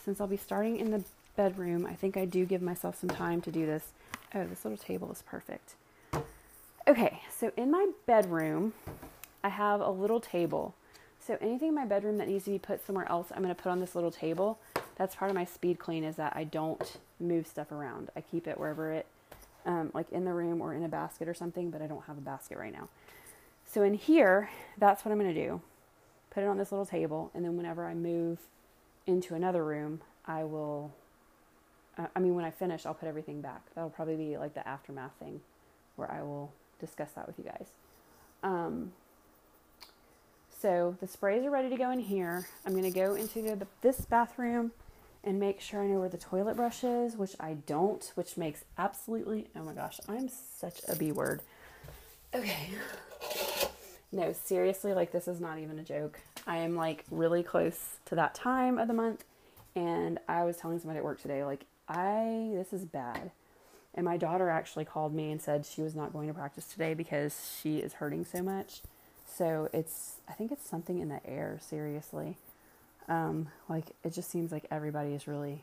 since 0.03 0.22
I'll 0.22 0.27
be 0.27 0.38
starting 0.38 0.77
in 0.77 0.91
the 0.91 1.03
bedroom, 1.36 1.86
I 1.86 1.93
think 1.93 2.17
I 2.17 2.25
do 2.25 2.46
give 2.46 2.62
myself 2.62 3.00
some 3.00 3.10
time 3.10 3.41
to 3.41 3.51
do 3.51 3.65
this. 3.65 3.91
Oh, 4.34 4.46
this 4.46 4.65
little 4.65 4.77
table 4.77 5.12
is 5.12 5.24
perfect. 5.25 5.75
Okay, 6.88 7.22
so 7.29 7.51
in 7.57 7.69
my 7.72 7.88
bedroom, 8.05 8.74
I 9.43 9.50
have 9.50 9.81
a 9.81 9.89
little 9.89 10.19
table. 10.19 10.74
So 11.19 11.38
anything 11.41 11.69
in 11.69 11.75
my 11.75 11.86
bedroom 11.86 12.17
that 12.17 12.27
needs 12.27 12.46
to 12.46 12.51
be 12.51 12.60
put 12.60 12.86
somewhere 12.86 13.10
else, 13.10 13.27
I'm 13.31 13.43
going 13.43 13.53
to 13.53 13.62
put 13.62 13.69
on 13.69 13.79
this 13.79 13.96
little 13.96 14.12
table. 14.12 14.60
That's 14.96 15.15
part 15.15 15.29
of 15.29 15.36
my 15.36 15.46
speed 15.46 15.79
clean 15.79 16.03
is 16.03 16.15
that 16.15 16.34
I 16.36 16.46
don't 16.46 16.98
move 17.19 17.46
stuff 17.46 17.72
around. 17.72 18.10
I 18.15 18.22
keep 18.22 18.48
it 18.48 18.57
wherever 18.57 18.93
it, 18.93 19.05
um, 19.65 19.91
like 19.93 20.10
in 20.12 20.24
the 20.24 20.34
room 20.34 20.62
or 20.62 20.74
in 20.74 20.84
a 20.84 20.88
basket 20.88 21.27
or 21.27 21.34
something, 21.34 21.69
but 21.69 21.81
I 21.81 21.88
don't 21.88 22.03
have 22.05 22.17
a 22.17 22.22
basket 22.22 22.57
right 22.57 22.72
now. 22.72 22.88
So 23.67 23.83
in 23.83 23.93
here, 23.93 24.50
that's 24.77 25.03
what 25.03 25.12
I'm 25.12 25.19
going 25.19 25.33
to 25.33 25.47
do. 25.47 25.62
Put 26.31 26.43
it 26.43 26.47
on 26.47 26.57
this 26.57 26.71
little 26.71 26.86
table, 26.86 27.31
and 27.33 27.43
then 27.43 27.57
whenever 27.57 27.86
I 27.86 27.93
move 27.93 28.39
into 29.05 29.36
another 29.36 29.63
room, 29.63 30.01
I 30.25 30.43
will 30.43 30.91
uh, 31.97 32.07
I 32.15 32.19
mean, 32.19 32.36
when 32.36 32.45
I 32.45 32.51
finish, 32.51 32.86
I'll 32.86 32.93
put 32.93 33.07
everything 33.07 33.41
back. 33.41 33.62
That'll 33.74 33.89
probably 33.89 34.15
be 34.15 34.38
like 34.38 34.53
the 34.53 34.67
aftermath 34.67 35.13
thing 35.19 35.41
where 35.95 36.12
I 36.12 36.21
will 36.21 36.51
discuss 36.79 37.12
that 37.12 37.27
with 37.27 37.38
you 37.39 37.45
guys. 37.45 37.67
Um, 38.43 38.91
so 40.62 40.95
the 41.00 41.07
sprays 41.07 41.43
are 41.43 41.50
ready 41.50 41.69
to 41.69 41.77
go 41.77 41.91
in 41.91 42.00
here. 42.00 42.47
I'm 42.65 42.74
going 42.74 42.83
to 42.83 42.91
go 42.91 43.15
into 43.15 43.41
the, 43.41 43.67
this 43.81 44.01
bathroom 44.01 44.71
and 45.24 45.39
make 45.39 45.59
sure 45.59 45.83
I 45.83 45.88
know 45.88 46.00
where 46.00 46.09
the 46.09 46.17
toilet 46.17 46.55
brush 46.55 46.83
is, 46.83 47.15
which 47.15 47.36
I 47.39 47.57
don't, 47.65 48.12
which 48.15 48.38
makes 48.38 48.63
absolutely, 48.77 49.47
oh 49.55 49.63
my 49.63 49.74
gosh, 49.74 50.00
I'm 50.07 50.29
such 50.29 50.81
a 50.88 50.95
B 50.95 51.12
word. 51.12 51.41
Okay. 52.33 52.69
No, 54.12 54.33
seriously, 54.33 54.93
like 54.93 55.12
this 55.12 55.27
is 55.27 55.39
not 55.39 55.59
even 55.59 55.79
a 55.79 55.83
joke. 55.83 56.19
I 56.45 56.57
am 56.57 56.75
like 56.75 57.03
really 57.12 57.43
close 57.43 57.97
to 58.05 58.15
that 58.15 58.33
time 58.33 58.77
of 58.77 58.88
the 58.88 58.93
month. 58.93 59.24
And 59.75 60.17
I 60.27 60.43
was 60.43 60.57
telling 60.57 60.79
somebody 60.79 60.97
at 60.97 61.03
work 61.03 61.21
today, 61.21 61.43
like, 61.43 61.65
I, 61.88 62.50
this 62.53 62.74
is 62.74 62.83
bad. 62.83 63.31
And 63.93 64.05
my 64.05 64.17
daughter 64.17 64.50
actually 64.50 64.86
called 64.86 65.13
me 65.13 65.31
and 65.31 65.41
said 65.41 65.65
she 65.65 65.81
was 65.83 65.93
not 65.93 66.13
going 66.13 66.27
to 66.27 66.33
practice 66.33 66.65
today 66.65 66.93
because 66.95 67.59
she 67.62 67.77
is 67.77 67.93
hurting 67.93 68.25
so 68.25 68.41
much. 68.41 68.81
So 69.27 69.69
it's, 69.74 70.15
I 70.27 70.33
think 70.33 70.51
it's 70.51 70.67
something 70.67 71.00
in 71.00 71.09
the 71.09 71.25
air, 71.27 71.59
seriously. 71.62 72.38
Um, 73.07 73.50
like, 73.69 73.86
it 74.03 74.13
just 74.13 74.31
seems 74.31 74.51
like 74.51 74.65
everybody 74.71 75.13
is 75.13 75.27
really, 75.27 75.62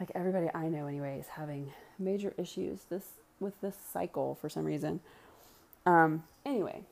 like, 0.00 0.10
everybody 0.14 0.48
I 0.54 0.68
know 0.68 0.86
anyway 0.86 1.18
is 1.20 1.28
having 1.28 1.72
major 1.98 2.32
issues 2.38 2.80
this 2.88 3.08
with 3.38 3.60
this 3.60 3.76
cycle 3.92 4.36
for 4.40 4.48
some 4.48 4.64
reason. 4.64 5.00
Um, 5.84 6.24
anyway, 6.46 6.82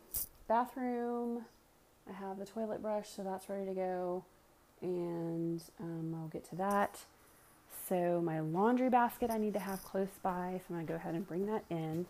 bathroom. 0.49 1.45
I 2.09 2.13
have 2.13 2.39
the 2.39 2.47
toilet 2.47 2.83
brush, 2.83 3.09
so 3.09 3.23
that's 3.23 3.49
ready 3.49 3.67
to 3.67 3.75
go, 3.75 4.25
and 4.83 5.63
um, 5.79 6.15
I'll 6.15 6.29
get 6.29 6.49
to 6.51 6.57
that. 6.57 6.99
So 7.89 8.21
my 8.25 8.41
laundry 8.41 8.91
basket 8.91 9.31
I 9.31 9.39
need 9.39 9.53
to 9.55 9.61
have 9.61 9.83
close 9.85 10.09
by, 10.23 10.59
so 10.59 10.65
I'm 10.71 10.77
gonna 10.77 10.89
go 10.89 10.95
ahead 10.95 11.15
and 11.15 11.27
bring 11.27 11.47
that 11.47 11.65
in. 11.71 12.07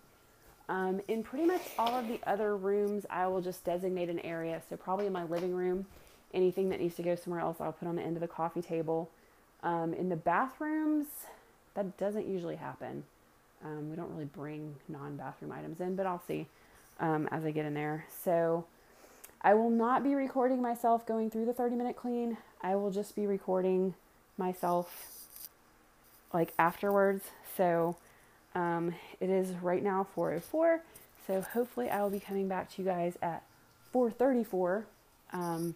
Um, 0.68 1.00
in 1.08 1.22
pretty 1.22 1.46
much 1.46 1.62
all 1.78 1.98
of 1.98 2.08
the 2.08 2.20
other 2.26 2.56
rooms, 2.56 3.04
I 3.10 3.26
will 3.26 3.40
just 3.42 3.64
designate 3.64 4.08
an 4.08 4.20
area. 4.20 4.62
So 4.70 4.76
probably 4.76 5.06
in 5.06 5.12
my 5.12 5.24
living 5.24 5.52
room, 5.52 5.86
anything 6.32 6.68
that 6.70 6.80
needs 6.80 6.94
to 6.94 7.02
go 7.02 7.14
somewhere 7.14 7.40
else, 7.40 7.60
I'll 7.60 7.72
put 7.72 7.88
on 7.88 7.96
the 7.96 8.02
end 8.02 8.16
of 8.16 8.20
the 8.20 8.28
coffee 8.28 8.62
table. 8.62 9.10
Um, 9.62 9.92
in 9.92 10.08
the 10.08 10.16
bathrooms, 10.16 11.06
that 11.74 11.98
doesn't 11.98 12.26
usually 12.26 12.56
happen. 12.56 13.04
Um, 13.64 13.90
we 13.90 13.96
don't 13.96 14.10
really 14.12 14.26
bring 14.26 14.76
non-bathroom 14.88 15.52
items 15.52 15.80
in, 15.80 15.96
but 15.96 16.06
I'll 16.06 16.22
see 16.26 16.46
um, 17.00 17.28
as 17.32 17.44
I 17.44 17.50
get 17.50 17.66
in 17.66 17.74
there. 17.74 18.06
So 18.22 18.66
I 19.42 19.54
will 19.54 19.70
not 19.70 20.04
be 20.04 20.14
recording 20.14 20.62
myself 20.62 21.06
going 21.06 21.30
through 21.30 21.46
the 21.46 21.54
30-minute 21.54 21.96
clean. 21.96 22.36
I 22.62 22.76
will 22.76 22.90
just 22.90 23.16
be 23.16 23.26
recording 23.26 23.94
myself 24.36 25.26
like 26.32 26.52
afterwards. 26.58 27.24
So 27.56 27.96
um, 28.54 28.94
it 29.20 29.30
is 29.30 29.50
right 29.62 29.82
now 29.82 30.06
4:04. 30.16 30.80
So 31.26 31.40
hopefully 31.40 31.88
I 31.88 32.02
will 32.02 32.10
be 32.10 32.20
coming 32.20 32.48
back 32.48 32.70
to 32.74 32.82
you 32.82 32.88
guys 32.88 33.16
at 33.22 33.42
4:34 33.94 34.84
um, 35.32 35.74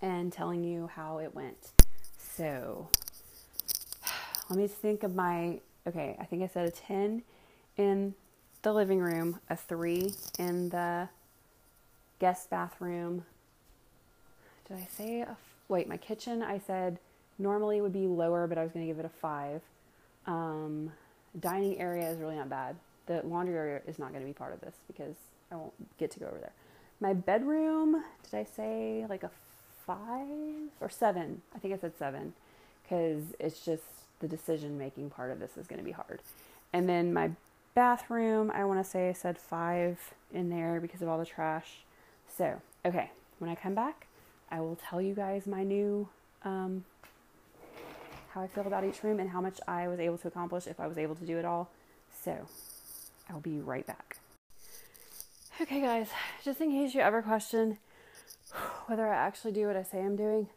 and 0.00 0.32
telling 0.32 0.62
you 0.64 0.88
how 0.94 1.18
it 1.18 1.34
went. 1.34 1.72
So 2.18 2.88
let 4.50 4.58
me 4.58 4.68
think 4.68 5.02
of 5.02 5.14
my 5.14 5.60
okay. 5.86 6.16
I 6.20 6.24
think 6.24 6.42
I 6.42 6.46
said 6.46 6.68
a 6.68 6.70
10 6.70 7.22
in 7.76 8.14
the 8.62 8.72
living 8.72 9.00
room, 9.00 9.40
a 9.50 9.56
three 9.56 10.12
in 10.38 10.68
the 10.70 11.08
guest 12.18 12.48
bathroom. 12.50 13.24
Did 14.68 14.78
I 14.78 14.88
say 14.96 15.20
a 15.22 15.36
wait? 15.68 15.88
My 15.88 15.96
kitchen. 15.96 16.42
I 16.42 16.58
said 16.58 16.98
normally 17.38 17.80
would 17.80 17.92
be 17.92 18.06
lower, 18.06 18.46
but 18.46 18.58
I 18.58 18.62
was 18.62 18.72
going 18.72 18.86
to 18.86 18.92
give 18.92 18.98
it 19.00 19.04
a 19.04 19.20
five. 19.20 19.60
Um, 20.26 20.92
dining 21.38 21.80
area 21.80 22.08
is 22.08 22.18
really 22.18 22.36
not 22.36 22.48
bad. 22.48 22.76
The 23.06 23.22
laundry 23.24 23.56
area 23.56 23.80
is 23.86 23.98
not 23.98 24.10
going 24.10 24.22
to 24.22 24.26
be 24.26 24.32
part 24.32 24.52
of 24.52 24.60
this 24.60 24.74
because 24.86 25.16
I 25.50 25.56
won't 25.56 25.98
get 25.98 26.10
to 26.12 26.20
go 26.20 26.26
over 26.26 26.38
there. 26.38 26.52
My 27.00 27.14
bedroom, 27.14 28.04
did 28.22 28.38
I 28.38 28.44
say 28.44 29.04
like 29.08 29.24
a 29.24 29.30
five 29.84 30.70
or 30.80 30.88
seven? 30.88 31.42
I 31.54 31.58
think 31.58 31.74
I 31.74 31.78
said 31.78 31.92
seven 31.98 32.32
because 32.84 33.22
it's 33.40 33.64
just 33.64 33.82
the 34.20 34.28
decision 34.28 34.78
making 34.78 35.10
part 35.10 35.32
of 35.32 35.40
this 35.40 35.56
is 35.56 35.66
going 35.66 35.80
to 35.80 35.84
be 35.84 35.90
hard. 35.90 36.20
And 36.72 36.88
then 36.88 37.12
my 37.12 37.32
bathroom, 37.74 38.50
I 38.50 38.64
want 38.64 38.84
to 38.84 38.88
say 38.88 39.08
I 39.08 39.12
said 39.12 39.38
five 39.38 40.14
in 40.32 40.50
there 40.50 40.80
because 40.80 41.02
of 41.02 41.08
all 41.08 41.18
the 41.18 41.26
trash. 41.26 41.84
So, 42.36 42.60
okay, 42.84 43.10
when 43.38 43.50
I 43.50 43.54
come 43.54 43.74
back, 43.74 44.06
I 44.50 44.60
will 44.60 44.76
tell 44.76 45.00
you 45.00 45.14
guys 45.14 45.46
my 45.46 45.62
new 45.62 46.08
um, 46.44 46.84
how 48.30 48.42
I 48.42 48.46
feel 48.46 48.66
about 48.66 48.84
each 48.84 49.02
room 49.02 49.20
and 49.20 49.30
how 49.30 49.40
much 49.40 49.60
I 49.68 49.88
was 49.88 50.00
able 50.00 50.18
to 50.18 50.28
accomplish 50.28 50.66
if 50.66 50.80
I 50.80 50.86
was 50.86 50.98
able 50.98 51.14
to 51.16 51.24
do 51.24 51.38
it 51.38 51.44
all. 51.44 51.70
So 52.22 52.46
I'll 53.30 53.40
be 53.40 53.58
right 53.58 53.86
back. 53.86 54.18
Okay, 55.60 55.80
guys, 55.80 56.08
just 56.44 56.60
in 56.60 56.70
case 56.70 56.94
you 56.94 57.00
ever 57.00 57.22
question 57.22 57.78
whether 58.86 59.06
I 59.06 59.16
actually 59.16 59.52
do 59.52 59.66
what 59.66 59.76
I 59.76 59.82
say 59.82 60.00
I'm 60.00 60.16
doing, 60.16 60.48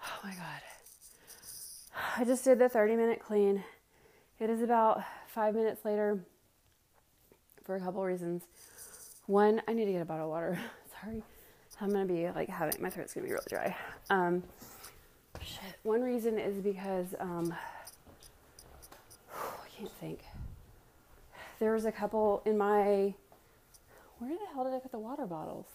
oh 0.06 0.18
my 0.24 0.30
God. 0.30 0.62
I 2.18 2.24
just 2.24 2.44
did 2.44 2.58
the 2.58 2.68
30 2.68 2.96
minute 2.96 3.20
clean. 3.20 3.64
It 4.38 4.50
is 4.50 4.60
about 4.60 5.02
five 5.32 5.54
minutes 5.54 5.84
later 5.84 6.18
for 7.64 7.76
a 7.76 7.80
couple 7.80 8.04
reasons. 8.04 8.42
One, 9.26 9.62
I 9.66 9.72
need 9.72 9.86
to 9.86 9.92
get 9.92 10.02
a 10.02 10.04
bottle 10.04 10.26
of 10.26 10.30
water. 10.30 10.58
Sorry. 11.02 11.22
I'm 11.80 11.90
gonna 11.90 12.04
be 12.04 12.30
like 12.30 12.48
having 12.48 12.80
my 12.80 12.90
throat's 12.90 13.14
gonna 13.14 13.26
be 13.26 13.32
really 13.32 13.46
dry. 13.48 13.76
Um, 14.08 14.42
Shit. 15.40 15.74
One 15.82 16.02
reason 16.02 16.38
is 16.38 16.56
because 16.58 17.14
um, 17.18 17.52
I 19.34 19.68
can't 19.76 19.90
think. 19.98 20.20
There 21.58 21.72
was 21.72 21.86
a 21.86 21.92
couple 21.92 22.42
in 22.44 22.56
my. 22.56 23.14
Where 24.18 24.30
the 24.30 24.54
hell 24.54 24.64
did 24.64 24.74
I 24.74 24.78
put 24.78 24.92
the 24.92 24.98
water 25.00 25.26
bottles? 25.26 25.66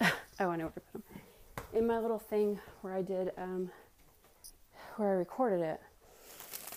oh, 0.00 0.12
I 0.38 0.56
know 0.56 0.64
where 0.64 0.72
to 0.72 0.80
put 0.80 0.92
them. 0.92 1.02
In 1.72 1.86
my 1.86 1.98
little 1.98 2.18
thing 2.18 2.60
where 2.82 2.94
I 2.94 3.02
did, 3.02 3.32
um, 3.38 3.70
where 4.96 5.08
I 5.08 5.14
recorded 5.14 5.62
it, 5.62 5.80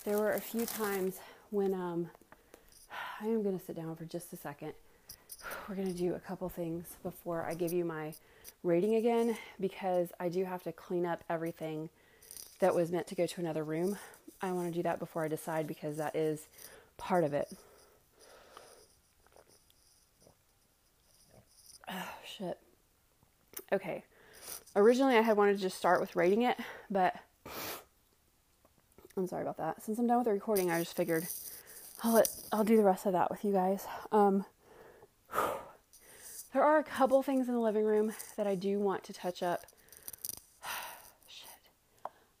there 0.04 0.18
were 0.18 0.32
a 0.32 0.40
few 0.40 0.66
times 0.66 1.20
when 1.56 1.72
um, 1.72 2.10
I 3.18 3.24
am 3.24 3.42
going 3.42 3.58
to 3.58 3.64
sit 3.64 3.76
down 3.76 3.96
for 3.96 4.04
just 4.04 4.30
a 4.34 4.36
second. 4.36 4.74
We're 5.66 5.74
going 5.74 5.90
to 5.90 5.98
do 5.98 6.14
a 6.14 6.18
couple 6.18 6.50
things 6.50 6.84
before 7.02 7.46
I 7.48 7.54
give 7.54 7.72
you 7.72 7.82
my 7.82 8.12
rating 8.62 8.96
again 8.96 9.38
because 9.58 10.10
I 10.20 10.28
do 10.28 10.44
have 10.44 10.62
to 10.64 10.72
clean 10.72 11.06
up 11.06 11.24
everything 11.30 11.88
that 12.58 12.74
was 12.74 12.92
meant 12.92 13.06
to 13.06 13.14
go 13.14 13.24
to 13.24 13.40
another 13.40 13.64
room. 13.64 13.96
I 14.42 14.52
want 14.52 14.68
to 14.68 14.74
do 14.78 14.82
that 14.82 14.98
before 14.98 15.24
I 15.24 15.28
decide 15.28 15.66
because 15.66 15.96
that 15.96 16.14
is 16.14 16.46
part 16.98 17.24
of 17.24 17.32
it. 17.32 17.48
Oh, 21.90 22.08
shit. 22.36 22.58
Okay. 23.72 24.04
Originally, 24.74 25.16
I 25.16 25.22
had 25.22 25.38
wanted 25.38 25.56
to 25.56 25.62
just 25.62 25.78
start 25.78 26.02
with 26.02 26.16
rating 26.16 26.42
it, 26.42 26.58
but 26.90 27.16
I'm 29.16 29.26
sorry 29.26 29.42
about 29.42 29.56
that. 29.56 29.82
Since 29.82 29.98
I'm 29.98 30.06
done 30.06 30.18
with 30.18 30.26
the 30.26 30.32
recording, 30.32 30.70
I 30.70 30.78
just 30.78 30.94
figured 30.94 31.26
I'll 32.02 32.12
let, 32.12 32.28
I'll 32.52 32.64
do 32.64 32.76
the 32.76 32.82
rest 32.82 33.06
of 33.06 33.12
that 33.12 33.30
with 33.30 33.44
you 33.44 33.52
guys. 33.52 33.86
Um, 34.12 34.44
there 36.52 36.62
are 36.62 36.78
a 36.78 36.84
couple 36.84 37.22
things 37.22 37.48
in 37.48 37.54
the 37.54 37.60
living 37.60 37.84
room 37.84 38.12
that 38.36 38.46
I 38.46 38.54
do 38.54 38.78
want 38.78 39.04
to 39.04 39.14
touch 39.14 39.42
up. 39.42 39.62
Shit. 41.26 41.48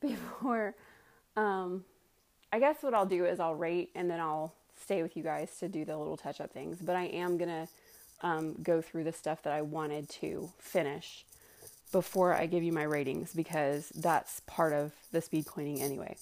Before, 0.00 0.74
um, 1.34 1.84
I 2.52 2.58
guess 2.58 2.82
what 2.82 2.92
I'll 2.92 3.06
do 3.06 3.24
is 3.24 3.40
I'll 3.40 3.54
rate 3.54 3.90
and 3.94 4.10
then 4.10 4.20
I'll 4.20 4.52
stay 4.78 5.02
with 5.02 5.16
you 5.16 5.22
guys 5.22 5.56
to 5.60 5.68
do 5.68 5.86
the 5.86 5.96
little 5.96 6.18
touch 6.18 6.42
up 6.42 6.52
things. 6.52 6.78
But 6.82 6.94
I 6.94 7.04
am 7.04 7.38
gonna 7.38 7.68
um, 8.20 8.54
go 8.62 8.82
through 8.82 9.04
the 9.04 9.12
stuff 9.12 9.42
that 9.44 9.54
I 9.54 9.62
wanted 9.62 10.10
to 10.10 10.50
finish 10.58 11.24
before 11.90 12.34
I 12.34 12.44
give 12.44 12.62
you 12.62 12.72
my 12.72 12.82
ratings 12.82 13.32
because 13.32 13.88
that's 13.90 14.40
part 14.40 14.74
of 14.74 14.92
the 15.12 15.22
speed 15.22 15.46
cleaning 15.46 15.80
anyway. 15.80 16.16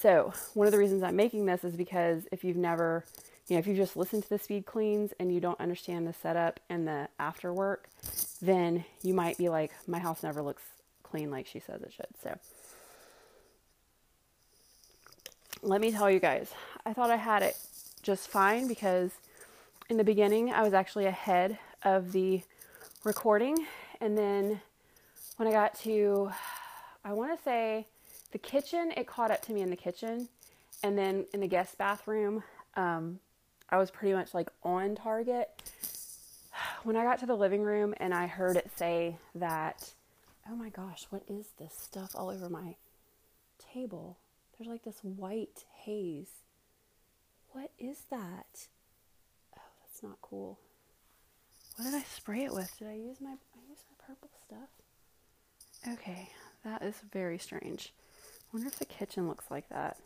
So, 0.00 0.32
one 0.54 0.66
of 0.66 0.72
the 0.72 0.78
reasons 0.78 1.02
I'm 1.02 1.16
making 1.16 1.44
this 1.44 1.62
is 1.62 1.76
because 1.76 2.26
if 2.32 2.42
you've 2.42 2.56
never 2.56 3.04
you 3.50 3.56
know, 3.56 3.58
if 3.58 3.66
you 3.66 3.74
just 3.74 3.96
listen 3.96 4.22
to 4.22 4.28
the 4.28 4.38
speed 4.38 4.64
cleans 4.64 5.12
and 5.18 5.34
you 5.34 5.40
don't 5.40 5.58
understand 5.58 6.06
the 6.06 6.12
setup 6.12 6.60
and 6.70 6.86
the 6.86 7.08
after 7.18 7.52
work, 7.52 7.88
then 8.40 8.84
you 9.02 9.12
might 9.12 9.36
be 9.36 9.48
like, 9.48 9.72
my 9.88 9.98
house 9.98 10.22
never 10.22 10.40
looks 10.40 10.62
clean 11.02 11.32
like 11.32 11.48
she 11.48 11.58
says 11.58 11.82
it 11.82 11.92
should. 11.92 12.06
So 12.22 12.38
let 15.62 15.80
me 15.80 15.90
tell 15.90 16.08
you 16.08 16.20
guys, 16.20 16.52
I 16.86 16.92
thought 16.92 17.10
I 17.10 17.16
had 17.16 17.42
it 17.42 17.56
just 18.02 18.28
fine 18.28 18.68
because 18.68 19.10
in 19.88 19.96
the 19.96 20.04
beginning 20.04 20.52
I 20.52 20.62
was 20.62 20.72
actually 20.72 21.06
ahead 21.06 21.58
of 21.82 22.12
the 22.12 22.42
recording. 23.02 23.66
And 24.00 24.16
then 24.16 24.60
when 25.38 25.48
I 25.48 25.50
got 25.50 25.74
to, 25.80 26.30
I 27.04 27.14
want 27.14 27.36
to 27.36 27.42
say 27.42 27.88
the 28.32 28.38
kitchen, 28.38 28.92
it 28.96 29.06
caught 29.06 29.30
up 29.30 29.42
to 29.42 29.52
me 29.52 29.62
in 29.62 29.70
the 29.70 29.76
kitchen. 29.76 30.28
And 30.82 30.96
then 30.96 31.26
in 31.34 31.40
the 31.40 31.48
guest 31.48 31.76
bathroom, 31.78 32.42
um, 32.74 33.20
I 33.68 33.76
was 33.78 33.90
pretty 33.90 34.14
much 34.14 34.34
like 34.34 34.48
on 34.62 34.94
target. 34.94 35.48
When 36.82 36.96
I 36.96 37.04
got 37.04 37.18
to 37.18 37.26
the 37.26 37.36
living 37.36 37.62
room 37.62 37.94
and 37.98 38.14
I 38.14 38.26
heard 38.26 38.56
it 38.56 38.70
say 38.74 39.18
that, 39.34 39.92
oh 40.50 40.56
my 40.56 40.70
gosh, 40.70 41.06
what 41.10 41.22
is 41.28 41.48
this 41.58 41.74
stuff 41.74 42.12
all 42.14 42.30
over 42.30 42.48
my 42.48 42.76
table? 43.72 44.16
There's 44.56 44.68
like 44.68 44.84
this 44.84 45.00
white 45.02 45.64
haze. 45.84 46.30
What 47.52 47.70
is 47.78 47.98
that? 48.10 48.68
Oh, 49.56 49.62
that's 49.82 50.02
not 50.02 50.18
cool. 50.22 50.58
What 51.76 51.84
did 51.84 51.94
I 51.94 52.02
spray 52.02 52.44
it 52.44 52.52
with? 52.52 52.74
Did 52.78 52.88
I 52.88 52.94
use 52.94 53.20
my 53.20 53.30
I 53.30 53.60
use 53.68 53.84
my 53.88 54.06
purple 54.06 54.30
stuff? 54.46 55.92
Okay, 55.94 56.28
that 56.64 56.82
is 56.82 56.94
very 57.12 57.38
strange. 57.38 57.92
Wonder 58.52 58.68
if 58.68 58.78
the 58.78 58.84
kitchen 58.84 59.28
looks 59.28 59.50
like 59.50 59.68
that. 59.68 59.96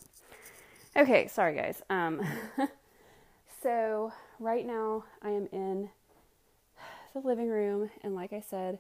Okay, 0.97 1.27
sorry 1.29 1.55
guys. 1.57 1.83
Um 1.91 2.23
So, 3.65 4.13
right 4.39 4.67
now 4.67 5.05
I 5.23 5.31
am 5.31 5.49
in 5.51 5.89
the 7.15 7.21
living 7.21 7.49
room, 7.49 7.91
and 8.03 8.15
like 8.15 8.35
I 8.35 8.41
said, 8.41 8.79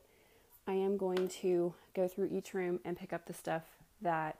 I 0.66 0.75
am 0.75 0.99
going 0.99 1.28
to 1.40 1.73
go 1.97 2.06
through 2.06 2.28
each 2.30 2.52
room 2.52 2.80
and 2.85 2.94
pick 2.94 3.14
up 3.14 3.25
the 3.25 3.33
stuff 3.33 3.62
that 4.02 4.37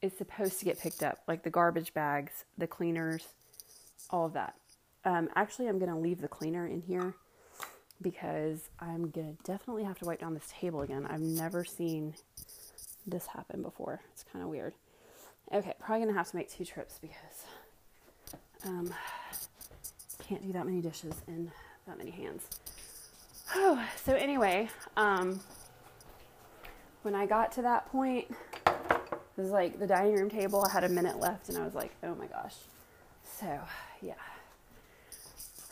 is 0.00 0.16
supposed 0.16 0.58
to 0.60 0.64
get 0.64 0.80
picked 0.80 1.02
up, 1.02 1.18
like 1.28 1.42
the 1.42 1.50
garbage 1.50 1.92
bags, 1.92 2.46
the 2.56 2.66
cleaners, 2.66 3.28
all 4.08 4.24
of 4.24 4.32
that. 4.32 4.54
Um, 5.04 5.28
actually, 5.36 5.68
I'm 5.68 5.78
going 5.78 5.92
to 5.92 5.98
leave 5.98 6.22
the 6.22 6.28
cleaner 6.28 6.66
in 6.66 6.80
here 6.80 7.14
because 8.00 8.70
I'm 8.80 9.10
going 9.10 9.36
to 9.36 9.42
definitely 9.44 9.84
have 9.84 9.98
to 9.98 10.06
wipe 10.06 10.20
down 10.20 10.32
this 10.32 10.48
table 10.58 10.80
again. 10.80 11.06
I've 11.06 11.20
never 11.20 11.66
seen 11.66 12.14
this 13.06 13.26
happen 13.26 13.62
before. 13.62 14.00
It's 14.12 14.24
kind 14.32 14.42
of 14.42 14.50
weird. 14.50 14.74
Okay, 15.52 15.74
probably 15.78 16.06
to 16.06 16.12
have 16.12 16.30
to 16.30 16.36
make 16.36 16.50
two 16.50 16.64
trips 16.64 16.98
because 17.00 17.44
um, 18.64 18.92
can't 20.28 20.44
do 20.44 20.52
that 20.52 20.66
many 20.66 20.80
dishes 20.80 21.14
in 21.28 21.50
that 21.86 21.98
many 21.98 22.10
hands. 22.10 22.42
Oh, 23.54 23.80
so 24.04 24.14
anyway, 24.14 24.68
um, 24.96 25.40
when 27.02 27.14
I 27.14 27.26
got 27.26 27.52
to 27.52 27.62
that 27.62 27.86
point, 27.92 28.26
it 28.66 29.40
was 29.40 29.50
like 29.50 29.78
the 29.78 29.86
dining 29.86 30.16
room 30.16 30.28
table. 30.28 30.64
I 30.68 30.72
had 30.72 30.82
a 30.82 30.88
minute 30.88 31.20
left, 31.20 31.48
and 31.48 31.56
I 31.56 31.64
was 31.64 31.74
like, 31.74 31.94
"Oh 32.02 32.14
my 32.16 32.26
gosh!" 32.26 32.56
So 33.22 33.60
yeah. 34.02 34.14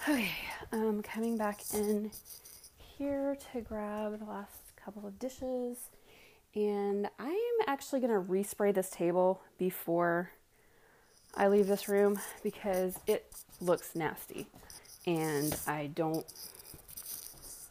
Okay, 0.09 0.31
um, 0.71 1.03
coming 1.03 1.37
back 1.37 1.63
in 1.73 2.11
here 2.79 3.37
to 3.53 3.61
grab 3.61 4.19
the 4.19 4.25
last 4.25 4.77
couple 4.77 5.07
of 5.07 5.19
dishes, 5.19 5.79
and 6.55 7.09
I 7.19 7.29
am 7.29 7.67
actually 7.67 8.01
gonna 8.01 8.21
respray 8.21 8.73
this 8.75 8.91
table 8.91 9.41
before 9.59 10.31
I 11.37 11.49
leave 11.49 11.67
this 11.67 11.89
room 11.89 12.21
because 12.43 12.99
it 13.07 13.33
looks 13.61 13.95
nasty, 13.95 14.47
and 15.07 15.57
I 15.67 15.91
don't 15.95 16.27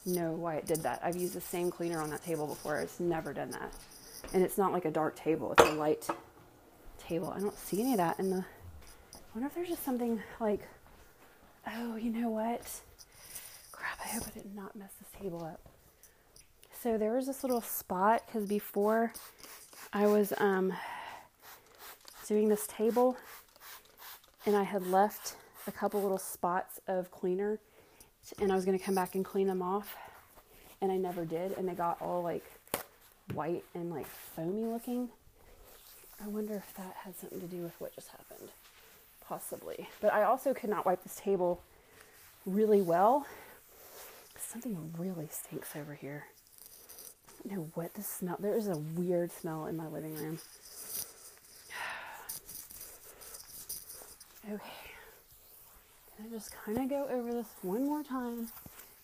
know 0.05 0.33
why 0.33 0.55
it 0.55 0.65
did 0.65 0.83
that. 0.83 1.01
I've 1.03 1.15
used 1.15 1.33
the 1.33 1.41
same 1.41 1.71
cleaner 1.71 2.01
on 2.01 2.09
that 2.09 2.23
table 2.23 2.45
before. 2.47 2.79
It's 2.79 2.99
never 2.99 3.33
done 3.33 3.51
that 3.51 3.73
and 4.31 4.43
it's 4.43 4.57
not 4.57 4.71
like 4.71 4.85
a 4.85 4.91
dark 4.91 5.15
table, 5.15 5.53
it's 5.53 5.63
a 5.63 5.73
light 5.73 6.07
table. 6.97 7.33
I 7.35 7.39
don't 7.39 7.57
see 7.57 7.81
any 7.81 7.91
of 7.91 7.97
that 7.97 8.19
in 8.19 8.29
the. 8.29 8.37
I 8.37 9.19
wonder 9.35 9.47
if 9.47 9.55
there's 9.55 9.69
just 9.69 9.83
something 9.83 10.21
like, 10.39 10.61
oh, 11.67 11.95
you 11.95 12.11
know 12.11 12.29
what? 12.29 12.61
Crap, 13.71 13.99
I 14.03 14.09
hope 14.09 14.23
I 14.27 14.31
did 14.31 14.55
not 14.55 14.75
mess 14.75 14.91
this 14.99 15.21
table 15.21 15.43
up. 15.43 15.59
So 16.83 16.97
there 16.97 17.13
was 17.13 17.27
this 17.27 17.45
little 17.45 17.61
spot 17.61 18.23
because 18.25 18.45
before 18.45 19.13
I 19.93 20.05
was 20.05 20.33
um, 20.37 20.73
doing 22.27 22.49
this 22.49 22.67
table 22.67 23.15
and 24.45 24.53
I 24.53 24.63
had 24.63 24.85
left 24.87 25.37
a 25.65 25.71
couple 25.71 26.01
little 26.01 26.17
spots 26.17 26.81
of 26.89 27.09
cleaner 27.09 27.57
and 28.41 28.51
I 28.51 28.55
was 28.55 28.65
going 28.65 28.77
to 28.77 28.83
come 28.83 28.95
back 28.95 29.15
and 29.15 29.23
clean 29.23 29.47
them 29.47 29.61
off 29.61 29.95
and 30.81 30.91
I 30.91 30.97
never 30.97 31.23
did 31.23 31.53
and 31.53 31.69
they 31.69 31.73
got 31.73 32.01
all 32.01 32.21
like 32.21 32.43
white 33.33 33.63
and 33.73 33.89
like 33.89 34.05
foamy 34.05 34.65
looking. 34.65 35.07
I 36.21 36.27
wonder 36.27 36.55
if 36.55 36.75
that 36.75 36.95
had 37.05 37.15
something 37.15 37.39
to 37.39 37.47
do 37.47 37.61
with 37.61 37.79
what 37.79 37.95
just 37.95 38.09
happened. 38.09 38.49
Possibly. 39.25 39.87
But 40.01 40.11
I 40.11 40.23
also 40.23 40.53
could 40.53 40.69
not 40.69 40.85
wipe 40.85 41.01
this 41.03 41.15
table 41.15 41.61
really 42.45 42.81
well. 42.81 43.25
Something 44.37 44.93
really 44.97 45.29
stinks 45.31 45.77
over 45.77 45.93
here. 45.93 46.25
Know 47.45 47.69
what 47.73 47.93
the 47.93 48.01
smell. 48.01 48.37
There 48.39 48.55
is 48.55 48.67
a 48.67 48.77
weird 48.77 49.31
smell 49.31 49.65
in 49.65 49.75
my 49.75 49.87
living 49.87 50.15
room. 50.15 50.39
Okay. 54.45 54.59
Can 56.17 56.25
I 56.25 56.29
just 56.29 56.51
kind 56.65 56.77
of 56.77 56.89
go 56.89 57.07
over 57.09 57.31
this 57.31 57.47
one 57.61 57.85
more 57.85 58.03
time? 58.03 58.49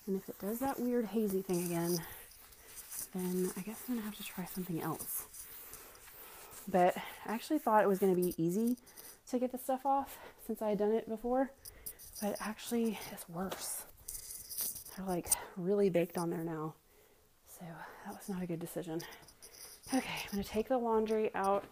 And 0.05 0.17
if 0.17 0.27
it 0.27 0.38
does 0.39 0.60
that 0.60 0.79
weird 0.79 1.05
hazy 1.05 1.41
thing 1.41 1.65
again, 1.65 1.98
then 3.15 3.50
I 3.58 3.62
guess 3.62 3.81
I'm 3.88 3.96
gonna 3.96 4.05
have 4.05 4.17
to 4.17 4.24
try 4.24 4.46
something 4.46 4.81
else. 4.81 5.24
But 6.67 6.98
I 7.25 7.34
actually 7.34 7.60
thought 7.60 7.84
it 7.84 7.88
was 7.88 8.00
gonna 8.00 8.15
be 8.15 8.36
easy 8.38 8.75
to 9.29 9.39
get 9.39 9.51
the 9.51 9.58
stuff 9.58 9.86
off 9.86 10.17
since 10.46 10.62
I 10.62 10.69
had 10.69 10.79
done 10.79 10.91
it 10.91 11.08
before, 11.08 11.51
but 12.22 12.36
actually 12.41 13.00
it's 13.12 13.27
worse. 13.29 13.84
They're 14.96 15.05
like 15.05 15.27
really 15.55 15.89
baked 15.89 16.17
on 16.17 16.29
there 16.29 16.43
now. 16.43 16.74
So 17.60 17.66
that 18.06 18.16
was 18.16 18.30
not 18.30 18.42
a 18.42 18.46
good 18.46 18.60
decision. 18.60 19.01
Okay, 19.94 20.24
I'm 20.25 20.32
gonna 20.32 20.44
take 20.44 20.70
the 20.70 20.78
laundry 20.78 21.32
out 21.36 21.63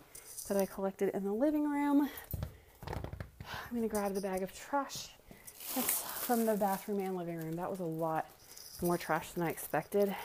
that 0.48 0.58
I 0.58 0.66
collected 0.66 1.10
in 1.14 1.24
the 1.24 1.34
living 1.34 1.70
room. 1.70 2.10
I'm 2.90 3.76
gonna 3.76 3.88
grab 3.88 4.14
the 4.14 4.22
bag 4.22 4.44
of 4.44 4.54
trash 4.54 5.10
from 6.28 6.46
the 6.46 6.56
bathroom 6.56 7.00
and 7.00 7.16
living 7.16 7.38
room. 7.38 7.56
That 7.56 7.70
was 7.70 7.80
a 7.80 7.86
lot 7.86 8.26
more 8.82 8.98
trash 8.98 9.32
than 9.32 9.44
I 9.44 9.50
expected. 9.50 10.16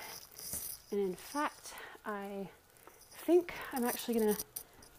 And 0.90 1.00
in 1.00 1.14
fact, 1.14 1.74
I 2.04 2.48
think 3.24 3.52
I'm 3.72 3.84
actually 3.84 4.14
going 4.14 4.34
to 4.34 4.44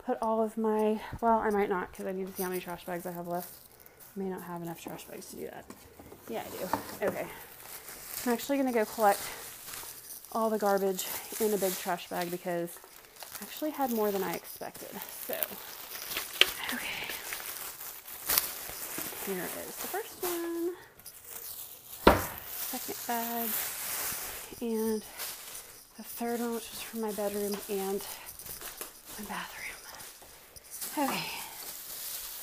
put 0.05 0.17
all 0.21 0.41
of 0.41 0.57
my, 0.57 0.99
well, 1.21 1.39
I 1.39 1.49
might 1.49 1.69
not 1.69 1.91
because 1.91 2.05
I 2.05 2.11
need 2.13 2.27
to 2.27 2.33
see 2.33 2.43
how 2.43 2.49
many 2.49 2.61
trash 2.61 2.85
bags 2.85 3.05
I 3.05 3.11
have 3.11 3.27
left. 3.27 3.53
I 4.15 4.19
may 4.19 4.29
not 4.29 4.41
have 4.43 4.61
enough 4.61 4.81
trash 4.81 5.03
bags 5.05 5.29
to 5.31 5.35
do 5.35 5.45
that. 5.45 5.65
Yeah, 6.29 6.43
I 6.45 6.49
do. 6.49 7.07
Okay. 7.07 7.27
I'm 8.25 8.33
actually 8.33 8.57
going 8.57 8.67
to 8.67 8.73
go 8.73 8.85
collect 8.85 9.19
all 10.33 10.49
the 10.49 10.57
garbage 10.57 11.05
in 11.39 11.53
a 11.53 11.57
big 11.57 11.75
trash 11.77 12.09
bag 12.09 12.31
because 12.31 12.69
I 13.39 13.43
actually 13.43 13.71
had 13.71 13.91
more 13.91 14.11
than 14.11 14.23
I 14.23 14.33
expected. 14.33 14.89
So, 15.27 15.35
okay. 16.73 17.03
Here 19.25 19.43
is 19.67 19.75
the 19.77 19.87
first 19.87 20.21
one, 20.23 20.73
second 22.45 22.97
bag, 23.07 23.49
and 24.61 25.01
the 25.97 26.03
third 26.03 26.39
one, 26.39 26.55
which 26.55 26.69
is 26.73 26.81
from 26.81 27.01
my 27.01 27.11
bedroom 27.11 27.55
and 27.69 28.05
my 29.19 29.25
bathroom. 29.25 29.61
Okay, 30.97 31.23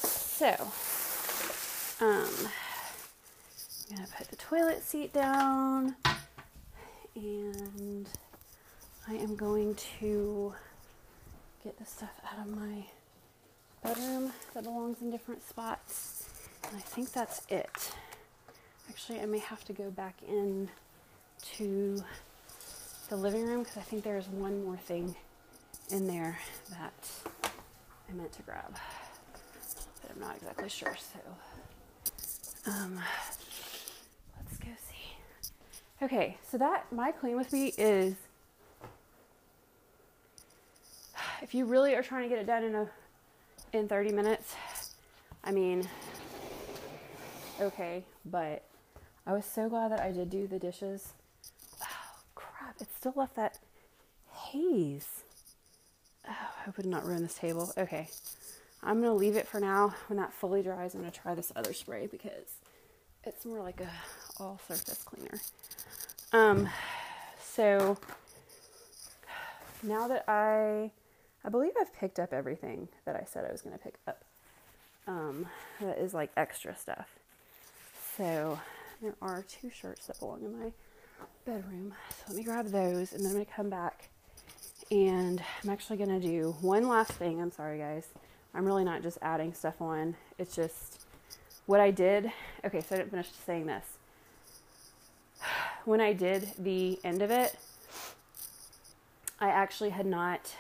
so 0.03 0.49
um, 2.05 2.29
I'm 3.91 3.97
gonna 3.97 4.09
put 4.17 4.29
the 4.29 4.37
toilet 4.37 4.83
seat 4.83 5.13
down, 5.13 5.97
and 7.21 8.09
I 9.09 9.15
am 9.15 9.37
going 9.37 9.75
to 9.99 10.55
get 11.63 11.79
the 11.79 11.85
stuff 11.85 12.13
out 12.25 12.47
of 12.47 12.57
my 12.57 12.85
bedroom 13.83 14.33
that 14.55 14.65
belongs 14.65 15.03
in 15.03 15.11
different 15.11 15.47
spots. 15.47 16.29
And 16.69 16.77
I 16.77 16.81
think 16.81 17.13
that's 17.13 17.43
it. 17.49 17.93
Actually, 18.89 19.21
I 19.21 19.27
may 19.27 19.39
have 19.39 19.65
to 19.67 19.73
go 19.73 19.91
back 19.91 20.17
in 20.27 20.69
to 21.57 22.03
the 23.09 23.17
living 23.17 23.47
room 23.47 23.61
because 23.61 23.77
I 23.77 23.83
think 23.83 24.03
there's 24.03 24.29
one 24.29 24.65
more 24.65 24.77
thing 24.77 25.15
in 25.91 26.07
there 26.07 26.39
that 26.71 27.11
I 28.09 28.13
meant 28.15 28.33
to 28.33 28.43
grab, 28.43 28.77
but 30.03 30.11
I'm 30.11 30.21
not 30.21 30.37
exactly 30.37 30.69
sure. 30.69 30.97
So, 30.97 32.71
um. 32.71 33.01
Okay, 36.03 36.39
so 36.51 36.57
that 36.59 36.91
my 36.93 37.13
clean 37.13 37.37
with 37.37 37.53
me 37.53 37.75
is 37.77 38.15
if 41.43 41.55
you 41.55 41.67
really 41.67 41.95
are 41.95 42.03
trying 42.03 42.23
to 42.23 42.29
get 42.29 42.39
it 42.39 42.47
done 42.47 42.65
in 42.65 42.75
a 42.75 42.89
in 43.73 43.87
30 43.87 44.13
minutes, 44.13 44.57
I 45.45 45.53
mean, 45.53 45.87
okay, 47.61 48.05
but 48.25 48.65
I 49.27 49.33
was 49.33 49.45
so 49.45 49.69
glad 49.69 49.93
that 49.93 50.01
I 50.01 50.11
did 50.11 50.31
do 50.31 50.47
the 50.47 50.59
dishes 50.59 51.13
Oh 51.83 51.87
crap, 52.35 52.81
it 52.81 52.89
still 52.97 53.13
left 53.17 53.37
that 53.37 53.59
haze. 54.33 55.23
Oh, 56.29 56.31
I 56.33 56.65
hope 56.65 56.79
it 56.79 56.83
did 56.83 56.91
not 56.91 57.07
ruin 57.07 57.23
this 57.23 57.35
table. 57.35 57.73
Okay. 57.77 58.09
I'm 58.83 59.03
to 59.03 59.13
leave 59.13 59.37
it 59.37 59.47
for 59.47 59.61
now. 59.61 59.95
When 60.09 60.19
that 60.19 60.33
fully 60.33 60.63
dries, 60.63 60.95
I'm 60.95 61.05
to 61.05 61.11
try 61.11 61.35
this 61.35 61.53
other 61.55 61.75
spray 61.75 62.07
because 62.07 62.55
it's 63.25 63.45
more 63.45 63.61
like 63.61 63.81
a 63.81 63.91
all 64.39 64.59
surface 64.67 65.03
cleaner. 65.03 65.41
Um, 66.33 66.69
so 67.41 67.99
now 69.83 70.07
that 70.09 70.25
I, 70.29 70.93
I 71.45 71.49
believe 71.49 71.73
I've 71.81 71.93
picked 71.95 72.19
up 72.19 72.33
everything 72.33 72.89
that 73.05 73.17
I 73.17 73.25
said 73.27 73.45
I 73.45 73.53
was 73.53 73.63
going 73.63 73.77
to 73.77 73.83
pick 73.83 73.95
up. 74.07 74.25
Um, 75.07 75.47
that 75.81 75.99
is 75.99 76.15
like 76.15 76.31
extra 76.37 76.77
stuff. 76.77 77.09
So 78.17 78.61
there 79.03 79.15
are 79.21 79.43
two 79.49 79.71
shirts 79.71 80.07
that 80.07 80.21
belong 80.21 80.45
in 80.45 80.61
my 80.61 80.73
bedroom. 81.45 81.95
So 82.11 82.25
let 82.29 82.37
me 82.37 82.45
grab 82.45 82.67
those 82.67 83.13
and 83.13 83.25
then 83.25 83.31
I'm 83.31 83.33
going 83.33 83.47
to 83.47 83.53
come 83.53 83.71
back 83.71 84.09
and 84.91 85.43
I'm 85.65 85.71
actually 85.71 85.97
going 85.97 86.21
to 86.21 86.27
do 86.27 86.55
one 86.61 86.87
last 86.87 87.13
thing. 87.13 87.41
I'm 87.41 87.51
sorry, 87.51 87.79
guys. 87.79 88.09
I'm 88.55 88.65
really 88.65 88.85
not 88.85 89.03
just 89.03 89.19
adding 89.23 89.53
stuff 89.53 89.81
on. 89.81 90.17
It's 90.39 90.55
just 90.55 91.01
what 91.67 91.81
I 91.81 91.91
did. 91.91 92.31
Okay, 92.65 92.81
so 92.81 92.95
I 92.95 92.99
didn't 92.99 93.11
finish 93.11 93.29
saying 93.47 93.67
this. 93.67 93.85
When 95.91 96.01
I 96.01 96.13
did 96.13 96.49
the 96.57 97.01
end 97.03 97.21
of 97.21 97.33
it, 97.33 97.57
I 99.41 99.49
actually 99.49 99.91
had 99.91 100.07
not, 100.07 100.55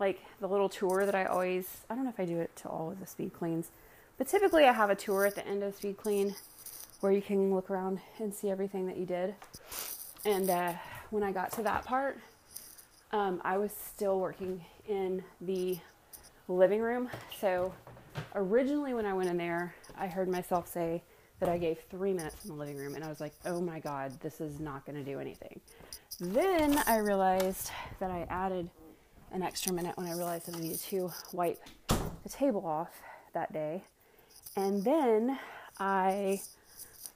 like 0.00 0.20
the 0.40 0.48
little 0.48 0.68
tour 0.68 1.06
that 1.06 1.14
I 1.14 1.26
always, 1.26 1.82
I 1.88 1.94
don't 1.94 2.02
know 2.02 2.10
if 2.10 2.18
I 2.18 2.24
do 2.24 2.40
it 2.40 2.56
to 2.56 2.68
all 2.68 2.90
of 2.90 2.98
the 2.98 3.06
speed 3.06 3.32
cleans, 3.32 3.70
but 4.16 4.26
typically 4.26 4.64
I 4.64 4.72
have 4.72 4.90
a 4.90 4.96
tour 4.96 5.26
at 5.26 5.36
the 5.36 5.46
end 5.46 5.62
of 5.62 5.76
speed 5.76 5.96
clean 5.96 6.34
where 6.98 7.12
you 7.12 7.22
can 7.22 7.54
look 7.54 7.70
around 7.70 8.00
and 8.18 8.34
see 8.34 8.50
everything 8.50 8.84
that 8.88 8.96
you 8.96 9.06
did. 9.06 9.36
And 10.24 10.50
uh, 10.50 10.72
when 11.10 11.22
I 11.22 11.30
got 11.30 11.52
to 11.52 11.62
that 11.62 11.84
part, 11.84 12.18
um, 13.12 13.40
I 13.44 13.58
was 13.58 13.70
still 13.70 14.18
working 14.18 14.64
in 14.88 15.22
the 15.40 15.78
living 16.48 16.80
room. 16.80 17.10
So 17.38 17.72
originally, 18.34 18.92
when 18.92 19.06
I 19.06 19.12
went 19.12 19.30
in 19.30 19.36
there, 19.36 19.76
I 19.96 20.08
heard 20.08 20.28
myself 20.28 20.66
say 20.66 21.04
that 21.40 21.48
I 21.48 21.58
gave 21.58 21.78
three 21.90 22.12
minutes 22.12 22.44
in 22.44 22.50
the 22.50 22.56
living 22.56 22.76
room, 22.76 22.94
and 22.94 23.04
I 23.04 23.08
was 23.08 23.20
like, 23.20 23.32
oh 23.44 23.60
my 23.60 23.78
god, 23.78 24.18
this 24.20 24.40
is 24.40 24.58
not 24.58 24.84
going 24.84 24.96
to 24.96 25.04
do 25.04 25.20
anything. 25.20 25.60
Then 26.20 26.82
I 26.86 26.96
realized 26.98 27.70
that 28.00 28.10
I 28.10 28.26
added 28.28 28.68
an 29.32 29.42
extra 29.42 29.72
minute 29.72 29.96
when 29.96 30.06
I 30.06 30.12
realized 30.14 30.46
that 30.46 30.56
I 30.56 30.60
needed 30.60 30.80
to 30.80 31.12
wipe 31.32 31.62
the 31.88 32.28
table 32.28 32.66
off 32.66 32.90
that 33.34 33.52
day. 33.52 33.84
And 34.56 34.82
then 34.82 35.38
I 35.78 36.40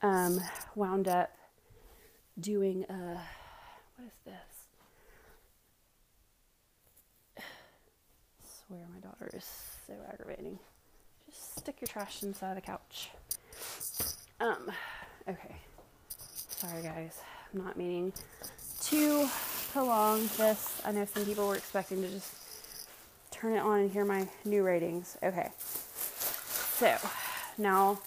um, 0.03 0.41
wound 0.75 1.09
up 1.09 1.31
doing 2.39 2.85
a, 2.89 3.21
what 3.97 4.07
is 4.07 4.13
this? 4.25 4.35
I 7.39 7.43
swear 8.69 8.87
my 8.93 9.01
daughter 9.01 9.31
is 9.35 9.49
so 9.87 9.95
aggravating. 10.13 10.59
Just 11.29 11.59
stick 11.59 11.81
your 11.81 11.89
trash 11.89 12.23
inside 12.23 12.57
the 12.57 12.61
couch. 12.61 13.11
Um, 14.41 14.71
okay. 15.29 15.57
Sorry 16.09 16.83
guys, 16.83 17.21
I'm 17.53 17.65
not 17.65 17.77
meaning 17.77 18.13
to 18.83 19.29
prolong 19.73 20.29
this. 20.37 20.81
I 20.85 20.93
know 20.93 21.05
some 21.05 21.25
people 21.25 21.49
were 21.49 21.57
expecting 21.57 22.03
to 22.03 22.09
just 22.09 22.35
turn 23.31 23.55
it 23.55 23.61
on 23.61 23.81
and 23.81 23.91
hear 23.91 24.05
my 24.05 24.29
new 24.45 24.63
ratings. 24.63 25.17
Okay. 25.23 25.51
So, 25.59 26.97
now 27.59 28.01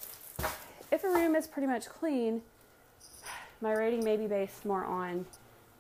if 0.92 1.04
a 1.04 1.10
room 1.10 1.36
is 1.36 1.48
pretty 1.48 1.68
much 1.68 1.88
clean, 1.88 2.42
my 3.62 3.74
rating 3.74 4.04
may 4.04 4.18
be 4.18 4.28
based 4.28 4.66
more 4.66 4.86
on 4.86 5.26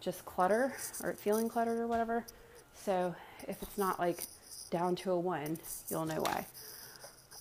just 0.01 0.25
clutter 0.25 0.73
or 1.03 1.13
feeling 1.13 1.47
cluttered 1.47 1.77
or 1.77 1.87
whatever. 1.87 2.25
So 2.73 3.15
if 3.47 3.61
it's 3.61 3.77
not 3.77 3.99
like 3.99 4.25
down 4.71 4.95
to 4.97 5.11
a 5.11 5.19
one, 5.19 5.57
you'll 5.89 6.05
know 6.05 6.21
why. 6.21 6.45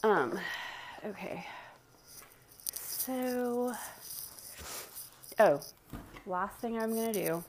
Um, 0.03 0.39
okay. 1.05 1.47
So, 3.05 3.75
oh, 5.39 5.61
last 6.25 6.57
thing 6.61 6.79
I'm 6.79 6.95
gonna 6.95 7.13
do. 7.13 7.45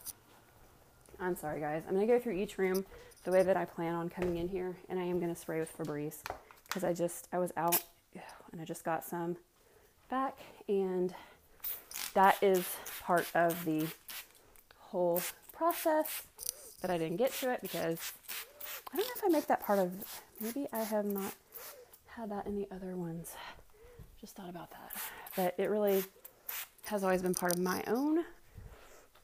I'm 1.18 1.38
sorry, 1.38 1.62
guys. 1.62 1.84
I'm 1.88 1.94
gonna 1.94 2.06
go 2.06 2.20
through 2.20 2.34
each 2.34 2.58
room 2.58 2.86
the 3.24 3.32
way 3.32 3.42
that 3.42 3.56
I 3.56 3.64
plan 3.64 3.96
on 3.96 4.10
coming 4.10 4.36
in 4.36 4.50
here, 4.50 4.76
and 4.90 5.00
I 5.00 5.04
am 5.04 5.18
gonna 5.22 5.34
spray 5.34 5.62
with 5.62 5.72
Febreze 5.78 6.18
because 6.68 6.84
I 6.84 6.92
just 6.92 7.30
I 7.32 7.38
was 7.38 7.54
out 7.56 7.82
and 8.52 8.60
I 8.60 8.66
just 8.66 8.84
got 8.84 9.06
some 9.06 9.38
back, 10.10 10.38
and 10.68 11.16
that 12.16 12.36
is 12.42 12.68
part 13.02 13.26
of 13.34 13.64
the 13.64 13.88
whole 14.78 15.22
process. 15.54 16.24
But 16.82 16.92
I 16.92 16.98
didn't 16.98 17.16
get 17.16 17.32
to 17.36 17.54
it 17.54 17.62
because 17.62 18.12
I 18.92 18.98
don't 18.98 19.06
know 19.06 19.14
if 19.16 19.24
I 19.24 19.30
make 19.30 19.48
that 19.48 19.64
part 19.64 19.80
of. 19.80 19.94
Maybe 20.42 20.68
I 20.74 20.80
have 20.84 21.06
not 21.06 21.34
had 22.08 22.30
that 22.32 22.46
in 22.46 22.58
the 22.58 22.68
other 22.76 22.98
ones. 22.98 23.32
Just 24.20 24.36
thought 24.36 24.50
about 24.50 24.72
that, 24.72 24.92
but 25.36 25.56
it 25.58 25.70
really 25.70 26.04
has 26.86 27.04
always 27.04 27.22
been 27.22 27.34
part 27.34 27.54
of 27.54 27.60
my 27.60 27.84
own. 27.88 28.24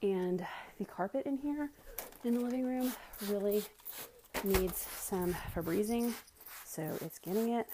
And 0.01 0.45
the 0.79 0.85
carpet 0.85 1.25
in 1.25 1.37
here 1.37 1.69
in 2.23 2.33
the 2.35 2.39
living 2.39 2.65
room 2.65 2.91
really 3.27 3.63
needs 4.43 4.87
some 4.97 5.35
Febrezing, 5.53 6.13
so 6.65 6.81
it's 7.01 7.19
getting 7.19 7.53
it. 7.53 7.67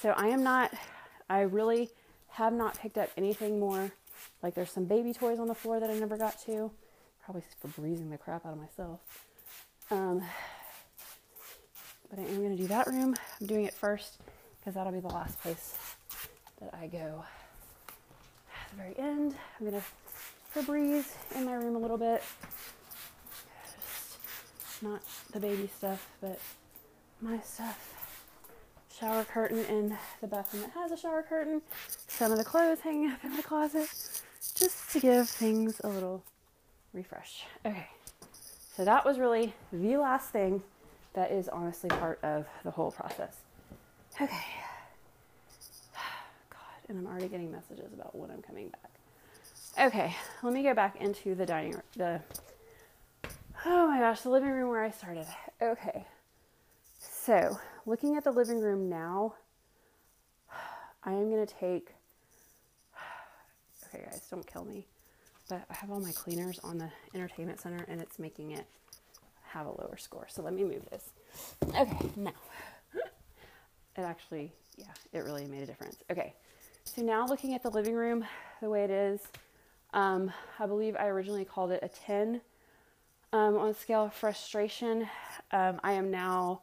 So 0.00 0.10
I 0.16 0.28
am 0.28 0.42
not. 0.42 0.72
I 1.28 1.40
really 1.40 1.90
have 2.28 2.52
not 2.52 2.78
picked 2.78 2.96
up 2.96 3.10
anything 3.16 3.58
more. 3.60 3.90
Like 4.42 4.54
there's 4.54 4.70
some 4.70 4.84
baby 4.84 5.12
toys 5.12 5.38
on 5.38 5.48
the 5.48 5.54
floor 5.54 5.80
that 5.80 5.90
I 5.90 5.94
never 5.94 6.16
got 6.16 6.40
to. 6.46 6.70
Probably 7.24 7.42
Febrezing 7.64 8.10
the 8.10 8.18
crap 8.18 8.46
out 8.46 8.52
of 8.52 8.58
myself. 8.58 9.00
Um, 9.90 10.22
but 12.08 12.18
I 12.18 12.22
am 12.22 12.36
going 12.36 12.56
to 12.56 12.62
do 12.62 12.68
that 12.68 12.86
room. 12.86 13.14
I'm 13.40 13.46
doing 13.46 13.64
it 13.64 13.74
first 13.74 14.18
because 14.58 14.74
that'll 14.74 14.92
be 14.92 15.00
the 15.00 15.08
last 15.08 15.40
place 15.42 15.76
that 16.60 16.74
I 16.74 16.86
go. 16.86 17.24
The 18.70 18.76
very 18.76 18.98
end, 18.98 19.34
I'm 19.60 19.70
to 19.70 19.82
Febreze 20.54 21.14
in 21.34 21.44
my 21.44 21.54
room 21.54 21.76
a 21.76 21.78
little 21.78 21.98
bit. 21.98 22.22
Just 23.64 24.82
not 24.82 25.02
the 25.32 25.40
baby 25.40 25.68
stuff, 25.76 26.08
but 26.20 26.38
my 27.20 27.40
stuff 27.40 27.94
shower 28.98 29.24
curtain 29.24 29.64
in 29.66 29.96
the 30.20 30.26
bathroom 30.26 30.62
that 30.62 30.72
has 30.72 30.90
a 30.90 30.96
shower 30.96 31.22
curtain, 31.22 31.62
some 32.08 32.32
of 32.32 32.38
the 32.38 32.44
clothes 32.44 32.80
hanging 32.80 33.10
up 33.10 33.24
in 33.24 33.30
my 33.30 33.42
closet, 33.42 33.88
just 34.56 34.90
to 34.90 35.00
give 35.00 35.28
things 35.28 35.80
a 35.84 35.88
little 35.88 36.24
refresh. 36.92 37.44
Okay, 37.64 37.86
so 38.76 38.84
that 38.84 39.04
was 39.04 39.18
really 39.18 39.54
the 39.72 39.96
last 39.96 40.30
thing 40.30 40.62
that 41.14 41.30
is 41.30 41.48
honestly 41.48 41.88
part 41.90 42.18
of 42.24 42.46
the 42.64 42.70
whole 42.70 42.90
process. 42.90 43.36
Okay. 44.20 44.36
And 46.88 46.98
I'm 46.98 47.06
already 47.06 47.28
getting 47.28 47.50
messages 47.50 47.92
about 47.92 48.14
when 48.16 48.30
I'm 48.30 48.42
coming 48.42 48.70
back. 48.70 48.90
Okay, 49.86 50.16
let 50.42 50.52
me 50.52 50.62
go 50.62 50.74
back 50.74 50.96
into 51.00 51.34
the 51.34 51.46
dining 51.46 51.72
room. 51.72 51.82
The 51.96 52.20
oh 53.66 53.88
my 53.88 53.98
gosh, 53.98 54.22
the 54.22 54.30
living 54.30 54.50
room 54.50 54.70
where 54.70 54.82
I 54.82 54.90
started. 54.90 55.26
Okay, 55.60 56.04
so 56.98 57.58
looking 57.86 58.16
at 58.16 58.24
the 58.24 58.30
living 58.32 58.60
room 58.60 58.88
now, 58.88 59.34
I 61.04 61.12
am 61.12 61.30
to 61.30 61.46
take. 61.46 61.94
Okay, 63.86 64.04
guys, 64.04 64.26
don't 64.30 64.46
kill 64.46 64.64
me. 64.64 64.86
But 65.48 65.64
I 65.70 65.74
have 65.74 65.90
all 65.90 66.00
my 66.00 66.12
cleaners 66.12 66.58
on 66.62 66.78
the 66.78 66.90
entertainment 67.14 67.60
center 67.60 67.84
and 67.88 68.00
it's 68.00 68.18
making 68.18 68.50
it 68.50 68.66
have 69.44 69.66
a 69.66 69.70
lower 69.70 69.96
score. 69.96 70.26
So 70.28 70.42
let 70.42 70.52
me 70.52 70.62
move 70.64 70.84
this. 70.90 71.10
Okay, 71.74 72.10
now. 72.16 72.32
It 73.96 74.02
actually, 74.02 74.52
yeah, 74.76 74.92
it 75.12 75.24
really 75.24 75.46
made 75.46 75.62
a 75.62 75.66
difference. 75.66 75.96
Okay, 76.10 76.34
so 76.94 77.02
now 77.02 77.26
looking 77.26 77.54
at 77.54 77.62
the 77.62 77.70
living 77.70 77.94
room 77.94 78.24
the 78.60 78.70
way 78.70 78.84
it 78.84 78.90
is, 78.90 79.20
um, 79.92 80.32
I 80.58 80.66
believe 80.66 80.96
I 80.98 81.06
originally 81.06 81.44
called 81.44 81.70
it 81.70 81.80
a 81.82 81.88
10 81.88 82.40
um, 83.32 83.56
on 83.56 83.68
a 83.68 83.74
scale 83.74 84.04
of 84.04 84.14
frustration. 84.14 85.08
Um, 85.52 85.80
I 85.82 85.92
am 85.92 86.10
now 86.10 86.60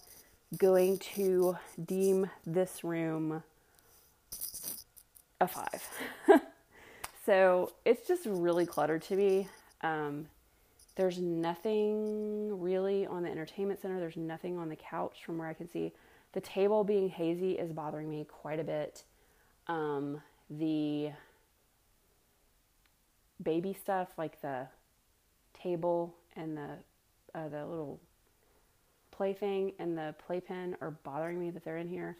going 0.57 0.97
to 1.15 1.57
deem 1.83 2.29
this 2.45 2.83
room 2.83 3.43
a 5.41 5.47
five. 5.47 5.83
so 7.25 7.73
it's 7.83 8.07
just 8.07 8.25
really 8.25 8.65
cluttered 8.65 9.01
to 9.03 9.15
me. 9.15 9.47
Um, 9.81 10.27
there's 10.95 11.19
nothing 11.19 12.59
really 12.61 13.05
on 13.05 13.23
the 13.23 13.29
entertainment 13.29 13.81
center. 13.81 13.99
There's 13.99 14.17
nothing 14.17 14.57
on 14.57 14.69
the 14.69 14.77
couch 14.77 15.19
from 15.25 15.37
where 15.37 15.47
I 15.47 15.53
can 15.53 15.69
see. 15.69 15.91
The 16.33 16.41
table 16.41 16.83
being 16.83 17.09
hazy 17.09 17.53
is 17.53 17.71
bothering 17.71 18.09
me 18.09 18.25
quite 18.29 18.59
a 18.59 18.63
bit. 18.63 19.03
Um, 19.67 20.21
the 20.49 21.11
baby 23.41 23.73
stuff, 23.73 24.09
like 24.17 24.41
the 24.41 24.67
table 25.53 26.13
and 26.35 26.57
the 26.57 26.69
uh, 27.33 27.49
the 27.49 27.65
little 27.65 27.99
plaything 29.11 29.73
and 29.79 29.97
the 29.97 30.15
playpen 30.25 30.75
are 30.81 30.91
bothering 30.91 31.39
me 31.39 31.49
that 31.49 31.63
they're 31.63 31.77
in 31.77 31.89
here. 31.89 32.17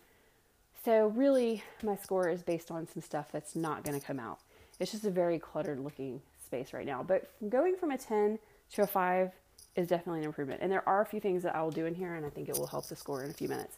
So 0.84 1.08
really, 1.08 1.64
my 1.84 1.96
score 1.96 2.30
is 2.30 2.44
based 2.44 2.70
on 2.70 2.88
some 2.88 3.02
stuff 3.02 3.32
that's 3.32 3.56
not 3.56 3.84
going 3.84 4.00
to 4.00 4.06
come 4.06 4.20
out. 4.20 4.40
It's 4.80 4.92
just 4.92 5.06
a 5.06 5.10
very 5.10 5.40
cluttered 5.40 5.80
looking 5.80 6.22
space 6.44 6.74
right 6.74 6.86
now. 6.86 7.02
But 7.02 7.32
going 7.50 7.76
from 7.76 7.92
a 7.92 7.98
10 7.98 8.38
to 8.74 8.84
a 8.84 8.88
5 8.88 9.32
is 9.76 9.88
definitely 9.88 10.20
an 10.20 10.26
improvement. 10.26 10.62
And 10.62 10.72
there 10.72 10.88
are 10.88 11.02
a 11.02 11.06
few 11.06 11.20
things 11.20 11.44
that 11.44 11.56
I 11.56 11.64
will 11.64 11.72
do 11.72 11.86
in 11.86 11.96
here, 11.96 12.16
and 12.16 12.26
I 12.26 12.30
think 12.30 12.50
it 12.50 12.58
will 12.58 12.68
help 12.68 12.88
the 12.88 12.96
score 12.96 13.24
in 13.24 13.30
a 13.30 13.34
few 13.34 13.48
minutes. 13.48 13.78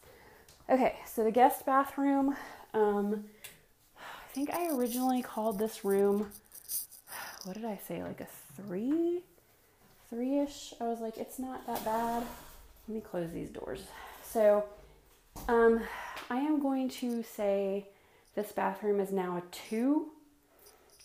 Okay, 0.69 0.97
so 1.05 1.23
the 1.23 1.31
guest 1.31 1.65
bathroom. 1.65 2.35
Um, 2.73 3.23
I 4.27 4.29
think 4.33 4.53
I 4.53 4.67
originally 4.75 5.21
called 5.21 5.57
this 5.57 5.85
room, 5.85 6.29
what 7.45 7.55
did 7.55 7.63
I 7.63 7.79
say, 7.87 8.03
like 8.03 8.19
a 8.19 8.27
3? 8.61 9.21
3 10.09 10.39
ish. 10.39 10.73
I 10.81 10.83
was 10.83 10.99
like, 10.99 11.17
it's 11.17 11.39
not 11.39 11.65
that 11.65 11.83
bad. 11.85 12.23
Let 12.87 12.95
me 12.95 13.01
close 13.01 13.31
these 13.31 13.49
doors. 13.49 13.83
So, 14.23 14.65
um, 15.47 15.81
I 16.29 16.37
am 16.37 16.61
going 16.61 16.89
to 16.89 17.23
say 17.23 17.87
this 18.35 18.51
bathroom 18.51 18.99
is 18.99 19.11
now 19.11 19.37
a 19.37 19.41
two. 19.69 20.07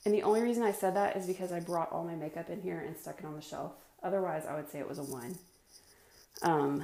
And 0.05 0.13
the 0.13 0.25
only 0.25 0.43
reason 0.43 0.65
I 0.65 0.73
said 0.73 0.97
that 0.97 1.17
is 1.17 1.27
because 1.27 1.53
I 1.53 1.61
brought 1.61 1.93
all 1.93 2.05
my 2.05 2.17
makeup 2.17 2.51
in 2.51 2.61
here 2.61 2.81
and 2.81 2.97
stuck 2.97 3.21
it 3.21 3.25
on 3.25 3.37
the 3.37 3.41
shelf. 3.41 3.73
Otherwise, 4.03 4.47
I 4.47 4.57
would 4.57 4.69
say 4.69 4.81
it 4.81 4.89
was 4.89 4.99
a 4.99 5.05
one. 5.05 5.39
Um, 6.43 6.83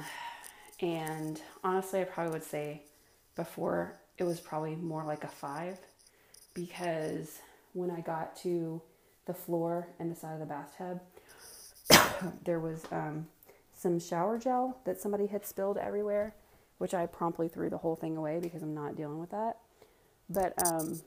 and 0.79 1.39
honestly, 1.65 1.99
I 1.99 2.05
probably 2.05 2.31
would 2.31 2.45
say 2.45 2.83
before 3.35 3.99
it 4.17 4.23
was 4.23 4.39
probably 4.39 4.75
more 4.75 5.03
like 5.03 5.25
a 5.25 5.27
five 5.27 5.77
because 6.59 7.39
when 7.73 7.91
I 7.91 8.01
got 8.01 8.35
to 8.37 8.81
the 9.25 9.33
floor 9.33 9.87
and 9.99 10.11
the 10.11 10.15
side 10.15 10.33
of 10.33 10.39
the 10.39 10.45
bathtub, 10.45 10.99
there 12.43 12.59
was 12.59 12.83
um, 12.91 13.27
some 13.75 13.99
shower 13.99 14.37
gel 14.37 14.77
that 14.85 15.01
somebody 15.01 15.27
had 15.27 15.45
spilled 15.45 15.77
everywhere, 15.77 16.33
which 16.77 16.93
I 16.93 17.05
promptly 17.05 17.47
threw 17.47 17.69
the 17.69 17.77
whole 17.77 17.95
thing 17.95 18.17
away 18.17 18.39
because 18.39 18.61
I'm 18.61 18.75
not 18.75 18.95
dealing 18.95 19.19
with 19.19 19.31
that. 19.31 19.57
But 20.29 20.53
um, 20.67 21.01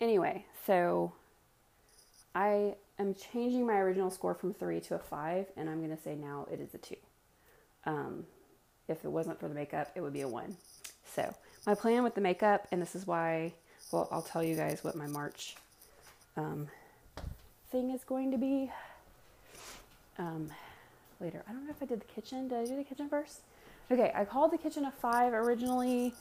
anyway, 0.00 0.44
so 0.66 1.12
I 2.34 2.74
am 2.98 3.14
changing 3.14 3.66
my 3.66 3.78
original 3.78 4.10
score 4.10 4.34
from 4.34 4.54
three 4.54 4.80
to 4.80 4.94
a 4.94 4.98
five, 4.98 5.46
and 5.56 5.68
I'm 5.68 5.78
going 5.78 5.96
to 5.96 6.02
say 6.02 6.14
now 6.14 6.46
it 6.50 6.60
is 6.60 6.74
a 6.74 6.78
two. 6.78 6.96
Um, 7.84 8.24
if 8.88 9.04
it 9.04 9.08
wasn't 9.08 9.38
for 9.38 9.48
the 9.48 9.54
makeup, 9.54 9.92
it 9.94 10.00
would 10.00 10.12
be 10.12 10.22
a 10.22 10.28
one. 10.28 10.56
So, 11.14 11.34
my 11.66 11.74
plan 11.74 12.02
with 12.02 12.14
the 12.14 12.20
makeup, 12.20 12.66
and 12.72 12.80
this 12.80 12.94
is 12.94 13.06
why, 13.06 13.52
well, 13.92 14.08
I'll 14.10 14.22
tell 14.22 14.42
you 14.42 14.56
guys 14.56 14.84
what 14.84 14.96
my 14.96 15.06
March 15.06 15.56
um, 16.36 16.68
thing 17.70 17.90
is 17.90 18.04
going 18.04 18.30
to 18.30 18.38
be. 18.38 18.70
Um, 20.18 20.50
later. 21.20 21.42
I 21.48 21.52
don't 21.52 21.64
know 21.64 21.70
if 21.70 21.82
I 21.82 21.86
did 21.86 22.00
the 22.00 22.12
kitchen. 22.12 22.48
Did 22.48 22.58
I 22.58 22.64
do 22.64 22.76
the 22.76 22.84
kitchen 22.84 23.08
first? 23.08 23.40
Okay, 23.90 24.12
I 24.14 24.24
called 24.24 24.52
the 24.52 24.58
kitchen 24.58 24.84
a 24.84 24.90
five 24.90 25.32
originally. 25.32 26.14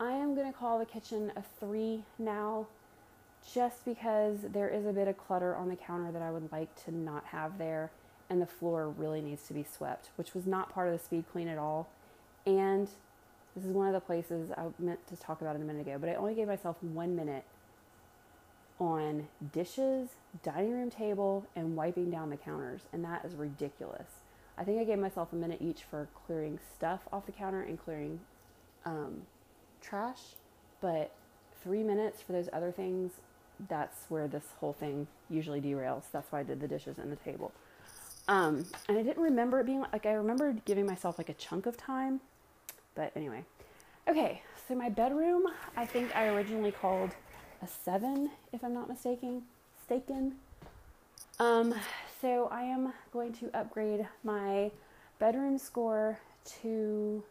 I 0.00 0.12
am 0.12 0.34
going 0.34 0.50
to 0.50 0.56
call 0.56 0.78
the 0.78 0.86
kitchen 0.86 1.32
a 1.36 1.42
three 1.58 2.02
now 2.18 2.66
just 3.52 3.84
because 3.84 4.36
there 4.52 4.68
is 4.68 4.86
a 4.86 4.92
bit 4.92 5.08
of 5.08 5.16
clutter 5.16 5.56
on 5.56 5.68
the 5.68 5.76
counter 5.76 6.12
that 6.12 6.22
I 6.22 6.30
would 6.30 6.50
like 6.52 6.84
to 6.84 6.94
not 6.94 7.24
have 7.26 7.58
there, 7.58 7.90
and 8.28 8.40
the 8.40 8.46
floor 8.46 8.90
really 8.90 9.20
needs 9.20 9.46
to 9.48 9.54
be 9.54 9.64
swept, 9.64 10.10
which 10.16 10.34
was 10.34 10.46
not 10.46 10.72
part 10.72 10.88
of 10.88 10.92
the 10.92 11.04
speed 11.04 11.24
clean 11.32 11.48
at 11.48 11.58
all. 11.58 11.88
And 12.46 12.88
this 13.58 13.66
is 13.66 13.74
one 13.74 13.88
of 13.88 13.92
the 13.92 14.00
places 14.00 14.50
I 14.56 14.66
meant 14.78 15.04
to 15.08 15.16
talk 15.16 15.40
about 15.40 15.56
it 15.56 15.62
a 15.62 15.64
minute 15.64 15.86
ago, 15.86 15.96
but 15.98 16.08
I 16.08 16.14
only 16.14 16.34
gave 16.34 16.46
myself 16.46 16.76
one 16.80 17.16
minute 17.16 17.44
on 18.78 19.26
dishes, 19.52 20.10
dining 20.44 20.72
room 20.72 20.90
table, 20.90 21.44
and 21.56 21.74
wiping 21.74 22.10
down 22.10 22.30
the 22.30 22.36
counters, 22.36 22.82
and 22.92 23.04
that 23.04 23.24
is 23.24 23.34
ridiculous. 23.34 24.08
I 24.56 24.62
think 24.62 24.80
I 24.80 24.84
gave 24.84 24.98
myself 24.98 25.32
a 25.32 25.36
minute 25.36 25.58
each 25.60 25.82
for 25.82 26.08
clearing 26.26 26.60
stuff 26.76 27.00
off 27.12 27.26
the 27.26 27.32
counter 27.32 27.62
and 27.62 27.82
clearing 27.82 28.20
um, 28.84 29.22
trash, 29.80 30.20
but 30.80 31.12
three 31.64 31.82
minutes 31.82 32.22
for 32.22 32.32
those 32.32 32.48
other 32.52 32.70
things, 32.70 33.12
that's 33.68 34.04
where 34.08 34.28
this 34.28 34.44
whole 34.60 34.72
thing 34.72 35.08
usually 35.28 35.60
derails. 35.60 36.04
That's 36.12 36.30
why 36.30 36.40
I 36.40 36.42
did 36.44 36.60
the 36.60 36.68
dishes 36.68 36.98
and 36.98 37.10
the 37.10 37.16
table. 37.16 37.50
Um, 38.28 38.66
and 38.88 38.96
I 38.96 39.02
didn't 39.02 39.22
remember 39.22 39.58
it 39.58 39.66
being 39.66 39.84
like, 39.92 40.06
I 40.06 40.12
remember 40.12 40.52
giving 40.64 40.86
myself 40.86 41.18
like 41.18 41.28
a 41.28 41.34
chunk 41.34 41.66
of 41.66 41.76
time, 41.76 42.20
but 42.98 43.12
anyway. 43.14 43.44
Okay, 44.08 44.42
so 44.66 44.74
my 44.74 44.88
bedroom, 44.88 45.46
I 45.76 45.86
think 45.86 46.14
I 46.16 46.26
originally 46.28 46.72
called 46.72 47.10
a 47.62 47.68
seven, 47.68 48.30
if 48.52 48.64
I'm 48.64 48.74
not 48.74 48.88
mistaken. 48.88 49.42
Mistaken. 49.78 50.34
Um, 51.38 51.74
so 52.20 52.48
I 52.50 52.62
am 52.62 52.92
going 53.12 53.32
to 53.34 53.56
upgrade 53.56 54.04
my 54.24 54.72
bedroom 55.20 55.58
score 55.58 56.18
to 56.62 57.22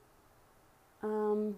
um, 1.04 1.56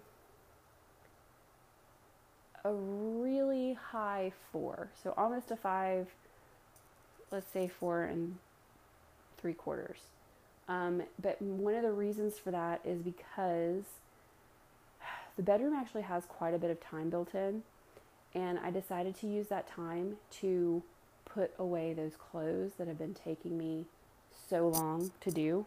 a 2.65 2.73
really 2.73 3.73
high 3.73 4.31
four. 4.51 4.89
So 5.03 5.13
almost 5.15 5.51
a 5.51 5.55
five, 5.55 6.07
let's 7.31 7.51
say 7.51 7.67
four 7.67 8.05
and 8.05 8.37
three 9.37 9.53
quarters. 9.53 9.99
Um, 10.69 11.01
but 11.21 11.41
one 11.41 11.73
of 11.73 11.81
the 11.83 11.91
reasons 11.91 12.37
for 12.37 12.51
that 12.51 12.79
is 12.85 13.01
because 13.01 13.83
the 15.35 15.43
bedroom 15.43 15.73
actually 15.73 16.03
has 16.03 16.23
quite 16.25 16.53
a 16.53 16.57
bit 16.57 16.69
of 16.69 16.79
time 16.79 17.09
built 17.09 17.33
in. 17.33 17.63
And 18.35 18.59
I 18.59 18.69
decided 18.69 19.15
to 19.21 19.27
use 19.27 19.47
that 19.47 19.67
time 19.67 20.17
to 20.39 20.83
put 21.25 21.51
away 21.57 21.93
those 21.93 22.13
clothes 22.15 22.71
that 22.77 22.87
have 22.87 22.99
been 22.99 23.15
taking 23.15 23.57
me 23.57 23.85
so 24.49 24.67
long 24.67 25.11
to 25.21 25.31
do. 25.31 25.65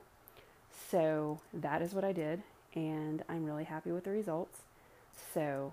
So 0.91 1.41
that 1.53 1.83
is 1.83 1.93
what 1.93 2.05
I 2.05 2.12
did, 2.12 2.43
and 2.75 3.23
I'm 3.29 3.45
really 3.45 3.65
happy 3.65 3.93
with 3.93 4.05
the 4.05 4.11
results. 4.11 4.61
So, 5.35 5.73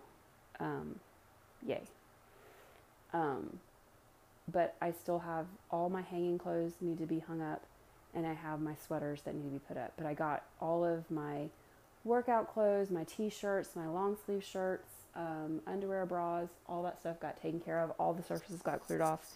um, 0.60 1.00
yay. 1.65 1.82
Um, 3.13 3.60
but 4.52 4.76
I 4.82 4.92
still 4.92 5.20
have 5.20 5.46
all 5.72 5.89
my 5.89 6.02
hanging 6.02 6.38
clothes 6.38 6.74
need 6.82 6.98
to 7.00 7.06
be 7.06 7.20
hung 7.20 7.42
up, 7.42 7.63
and 8.13 8.26
I 8.26 8.34
have 8.34 8.62
my 8.62 8.76
sweaters 8.76 9.22
that 9.24 9.36
need 9.36 9.43
to 9.43 9.50
be 9.50 9.60
put 9.60 9.78
up. 9.78 9.93
But 9.98 10.06
I 10.06 10.13
got 10.13 10.43
all 10.60 10.84
of 10.84 11.10
my 11.12 11.50
workout 12.04 12.52
clothes, 12.54 12.89
my 12.89 13.04
t 13.04 13.30
shirts, 13.30 13.76
my 13.76 13.88
long 13.88 14.17
sleeve 14.26 14.43
shirts, 14.43 14.89
um, 15.15 15.62
underwear, 15.67 16.06
bras, 16.06 16.50
all 16.67 16.84
that 16.84 17.00
stuff 17.00 17.19
got 17.19 17.41
taken 17.41 17.60
care 17.60 17.80
of. 17.80 17.91
All 18.00 18.13
the 18.13 18.24
surfaces 18.24 18.62
got 18.62 18.86
cleared 18.86 19.02
off. 19.02 19.34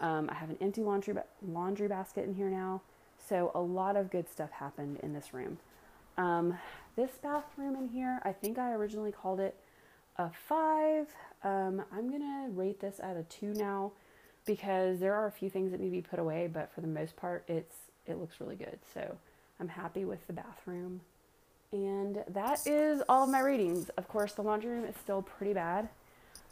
Um, 0.00 0.28
I 0.30 0.34
have 0.34 0.50
an 0.50 0.58
empty 0.60 0.82
laundry 0.82 1.14
ba- 1.14 1.24
laundry 1.46 1.88
basket 1.88 2.24
in 2.24 2.34
here 2.34 2.50
now, 2.50 2.82
so 3.28 3.50
a 3.54 3.60
lot 3.60 3.96
of 3.96 4.10
good 4.10 4.28
stuff 4.30 4.50
happened 4.50 4.98
in 5.02 5.12
this 5.12 5.32
room. 5.32 5.58
Um, 6.18 6.58
this 6.96 7.12
bathroom 7.22 7.76
in 7.76 7.88
here, 7.88 8.20
I 8.24 8.32
think 8.32 8.58
I 8.58 8.72
originally 8.72 9.12
called 9.12 9.40
it 9.40 9.56
a 10.16 10.30
five. 10.30 11.08
Um, 11.44 11.82
I'm 11.92 12.10
gonna 12.10 12.48
rate 12.50 12.80
this 12.80 13.00
at 13.02 13.16
a 13.16 13.22
two 13.24 13.52
now 13.54 13.92
because 14.46 15.00
there 15.00 15.14
are 15.14 15.26
a 15.26 15.32
few 15.32 15.50
things 15.50 15.72
that 15.72 15.80
need 15.80 15.88
to 15.88 15.92
be 15.92 16.02
put 16.02 16.18
away, 16.18 16.46
but 16.46 16.72
for 16.72 16.80
the 16.80 16.86
most 16.86 17.16
part, 17.16 17.44
it's 17.48 17.76
it 18.06 18.18
looks 18.18 18.40
really 18.40 18.56
good. 18.56 18.78
So 18.94 19.16
I'm 19.60 19.68
happy 19.68 20.04
with 20.04 20.26
the 20.26 20.32
bathroom. 20.32 21.00
And 21.72 22.22
that 22.28 22.66
is 22.66 23.02
all 23.08 23.24
of 23.24 23.30
my 23.30 23.40
ratings. 23.40 23.88
Of 23.90 24.08
course, 24.08 24.32
the 24.32 24.42
laundry 24.42 24.70
room 24.70 24.84
is 24.84 24.94
still 24.96 25.22
pretty 25.22 25.52
bad. 25.52 25.88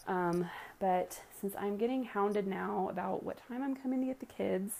Um, 0.06 0.50
but 0.80 1.20
since 1.40 1.54
I'm 1.58 1.76
getting 1.76 2.04
hounded 2.04 2.46
now 2.46 2.88
about 2.90 3.22
what 3.22 3.38
time 3.48 3.62
I'm 3.62 3.74
coming 3.76 4.00
to 4.00 4.06
get 4.06 4.20
the 4.20 4.26
kids, 4.26 4.72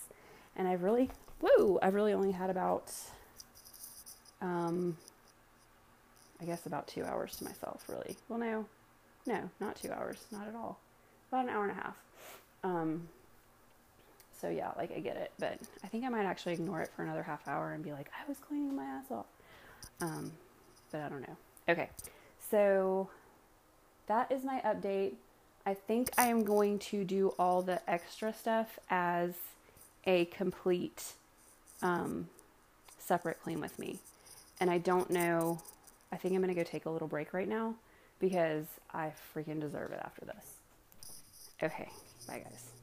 and 0.56 0.68
I've 0.68 0.82
really, 0.82 1.10
woo, 1.40 1.78
I've 1.82 1.94
really 1.94 2.12
only 2.12 2.32
had 2.32 2.50
about, 2.50 2.92
um, 4.42 4.96
I 6.40 6.44
guess 6.44 6.66
about 6.66 6.88
two 6.88 7.04
hours 7.04 7.36
to 7.36 7.44
myself, 7.44 7.84
really. 7.88 8.16
Well, 8.28 8.38
no, 8.38 8.66
no, 9.26 9.50
not 9.60 9.76
two 9.76 9.90
hours, 9.90 10.24
not 10.30 10.46
at 10.46 10.54
all. 10.54 10.78
About 11.28 11.44
an 11.44 11.50
hour 11.50 11.62
and 11.62 11.72
a 11.72 11.82
half. 11.82 11.96
Um, 12.62 13.08
so 14.40 14.48
yeah, 14.48 14.70
like 14.76 14.92
I 14.94 15.00
get 15.00 15.16
it, 15.16 15.32
but 15.38 15.58
I 15.82 15.86
think 15.88 16.04
I 16.04 16.08
might 16.08 16.24
actually 16.24 16.54
ignore 16.54 16.80
it 16.80 16.90
for 16.94 17.02
another 17.02 17.22
half 17.22 17.46
hour 17.46 17.72
and 17.72 17.82
be 17.82 17.92
like, 17.92 18.10
I 18.18 18.28
was 18.28 18.38
cleaning 18.38 18.74
my 18.76 18.84
ass 18.84 19.04
off. 19.10 19.26
Um, 20.00 20.32
but 20.90 21.00
I 21.00 21.08
don't 21.08 21.22
know. 21.22 21.36
Okay, 21.68 21.88
so 22.50 23.08
that 24.06 24.30
is 24.30 24.44
my 24.44 24.60
update. 24.64 25.14
I 25.66 25.74
think 25.74 26.10
I 26.18 26.26
am 26.26 26.44
going 26.44 26.78
to 26.80 27.04
do 27.04 27.34
all 27.38 27.62
the 27.62 27.80
extra 27.90 28.34
stuff 28.34 28.78
as 28.90 29.32
a 30.04 30.26
complete 30.26 31.12
um, 31.82 32.28
separate 32.98 33.40
clean 33.42 33.60
with 33.60 33.78
me. 33.78 33.98
And 34.60 34.70
I 34.70 34.78
don't 34.78 35.10
know, 35.10 35.60
I 36.12 36.16
think 36.16 36.34
I'm 36.34 36.42
going 36.42 36.54
to 36.54 36.60
go 36.60 36.68
take 36.68 36.86
a 36.86 36.90
little 36.90 37.08
break 37.08 37.32
right 37.32 37.48
now 37.48 37.74
because 38.20 38.66
I 38.92 39.12
freaking 39.34 39.60
deserve 39.60 39.92
it 39.92 40.00
after 40.02 40.24
this. 40.26 40.54
Okay, 41.62 41.88
bye 42.26 42.38
guys. 42.38 42.73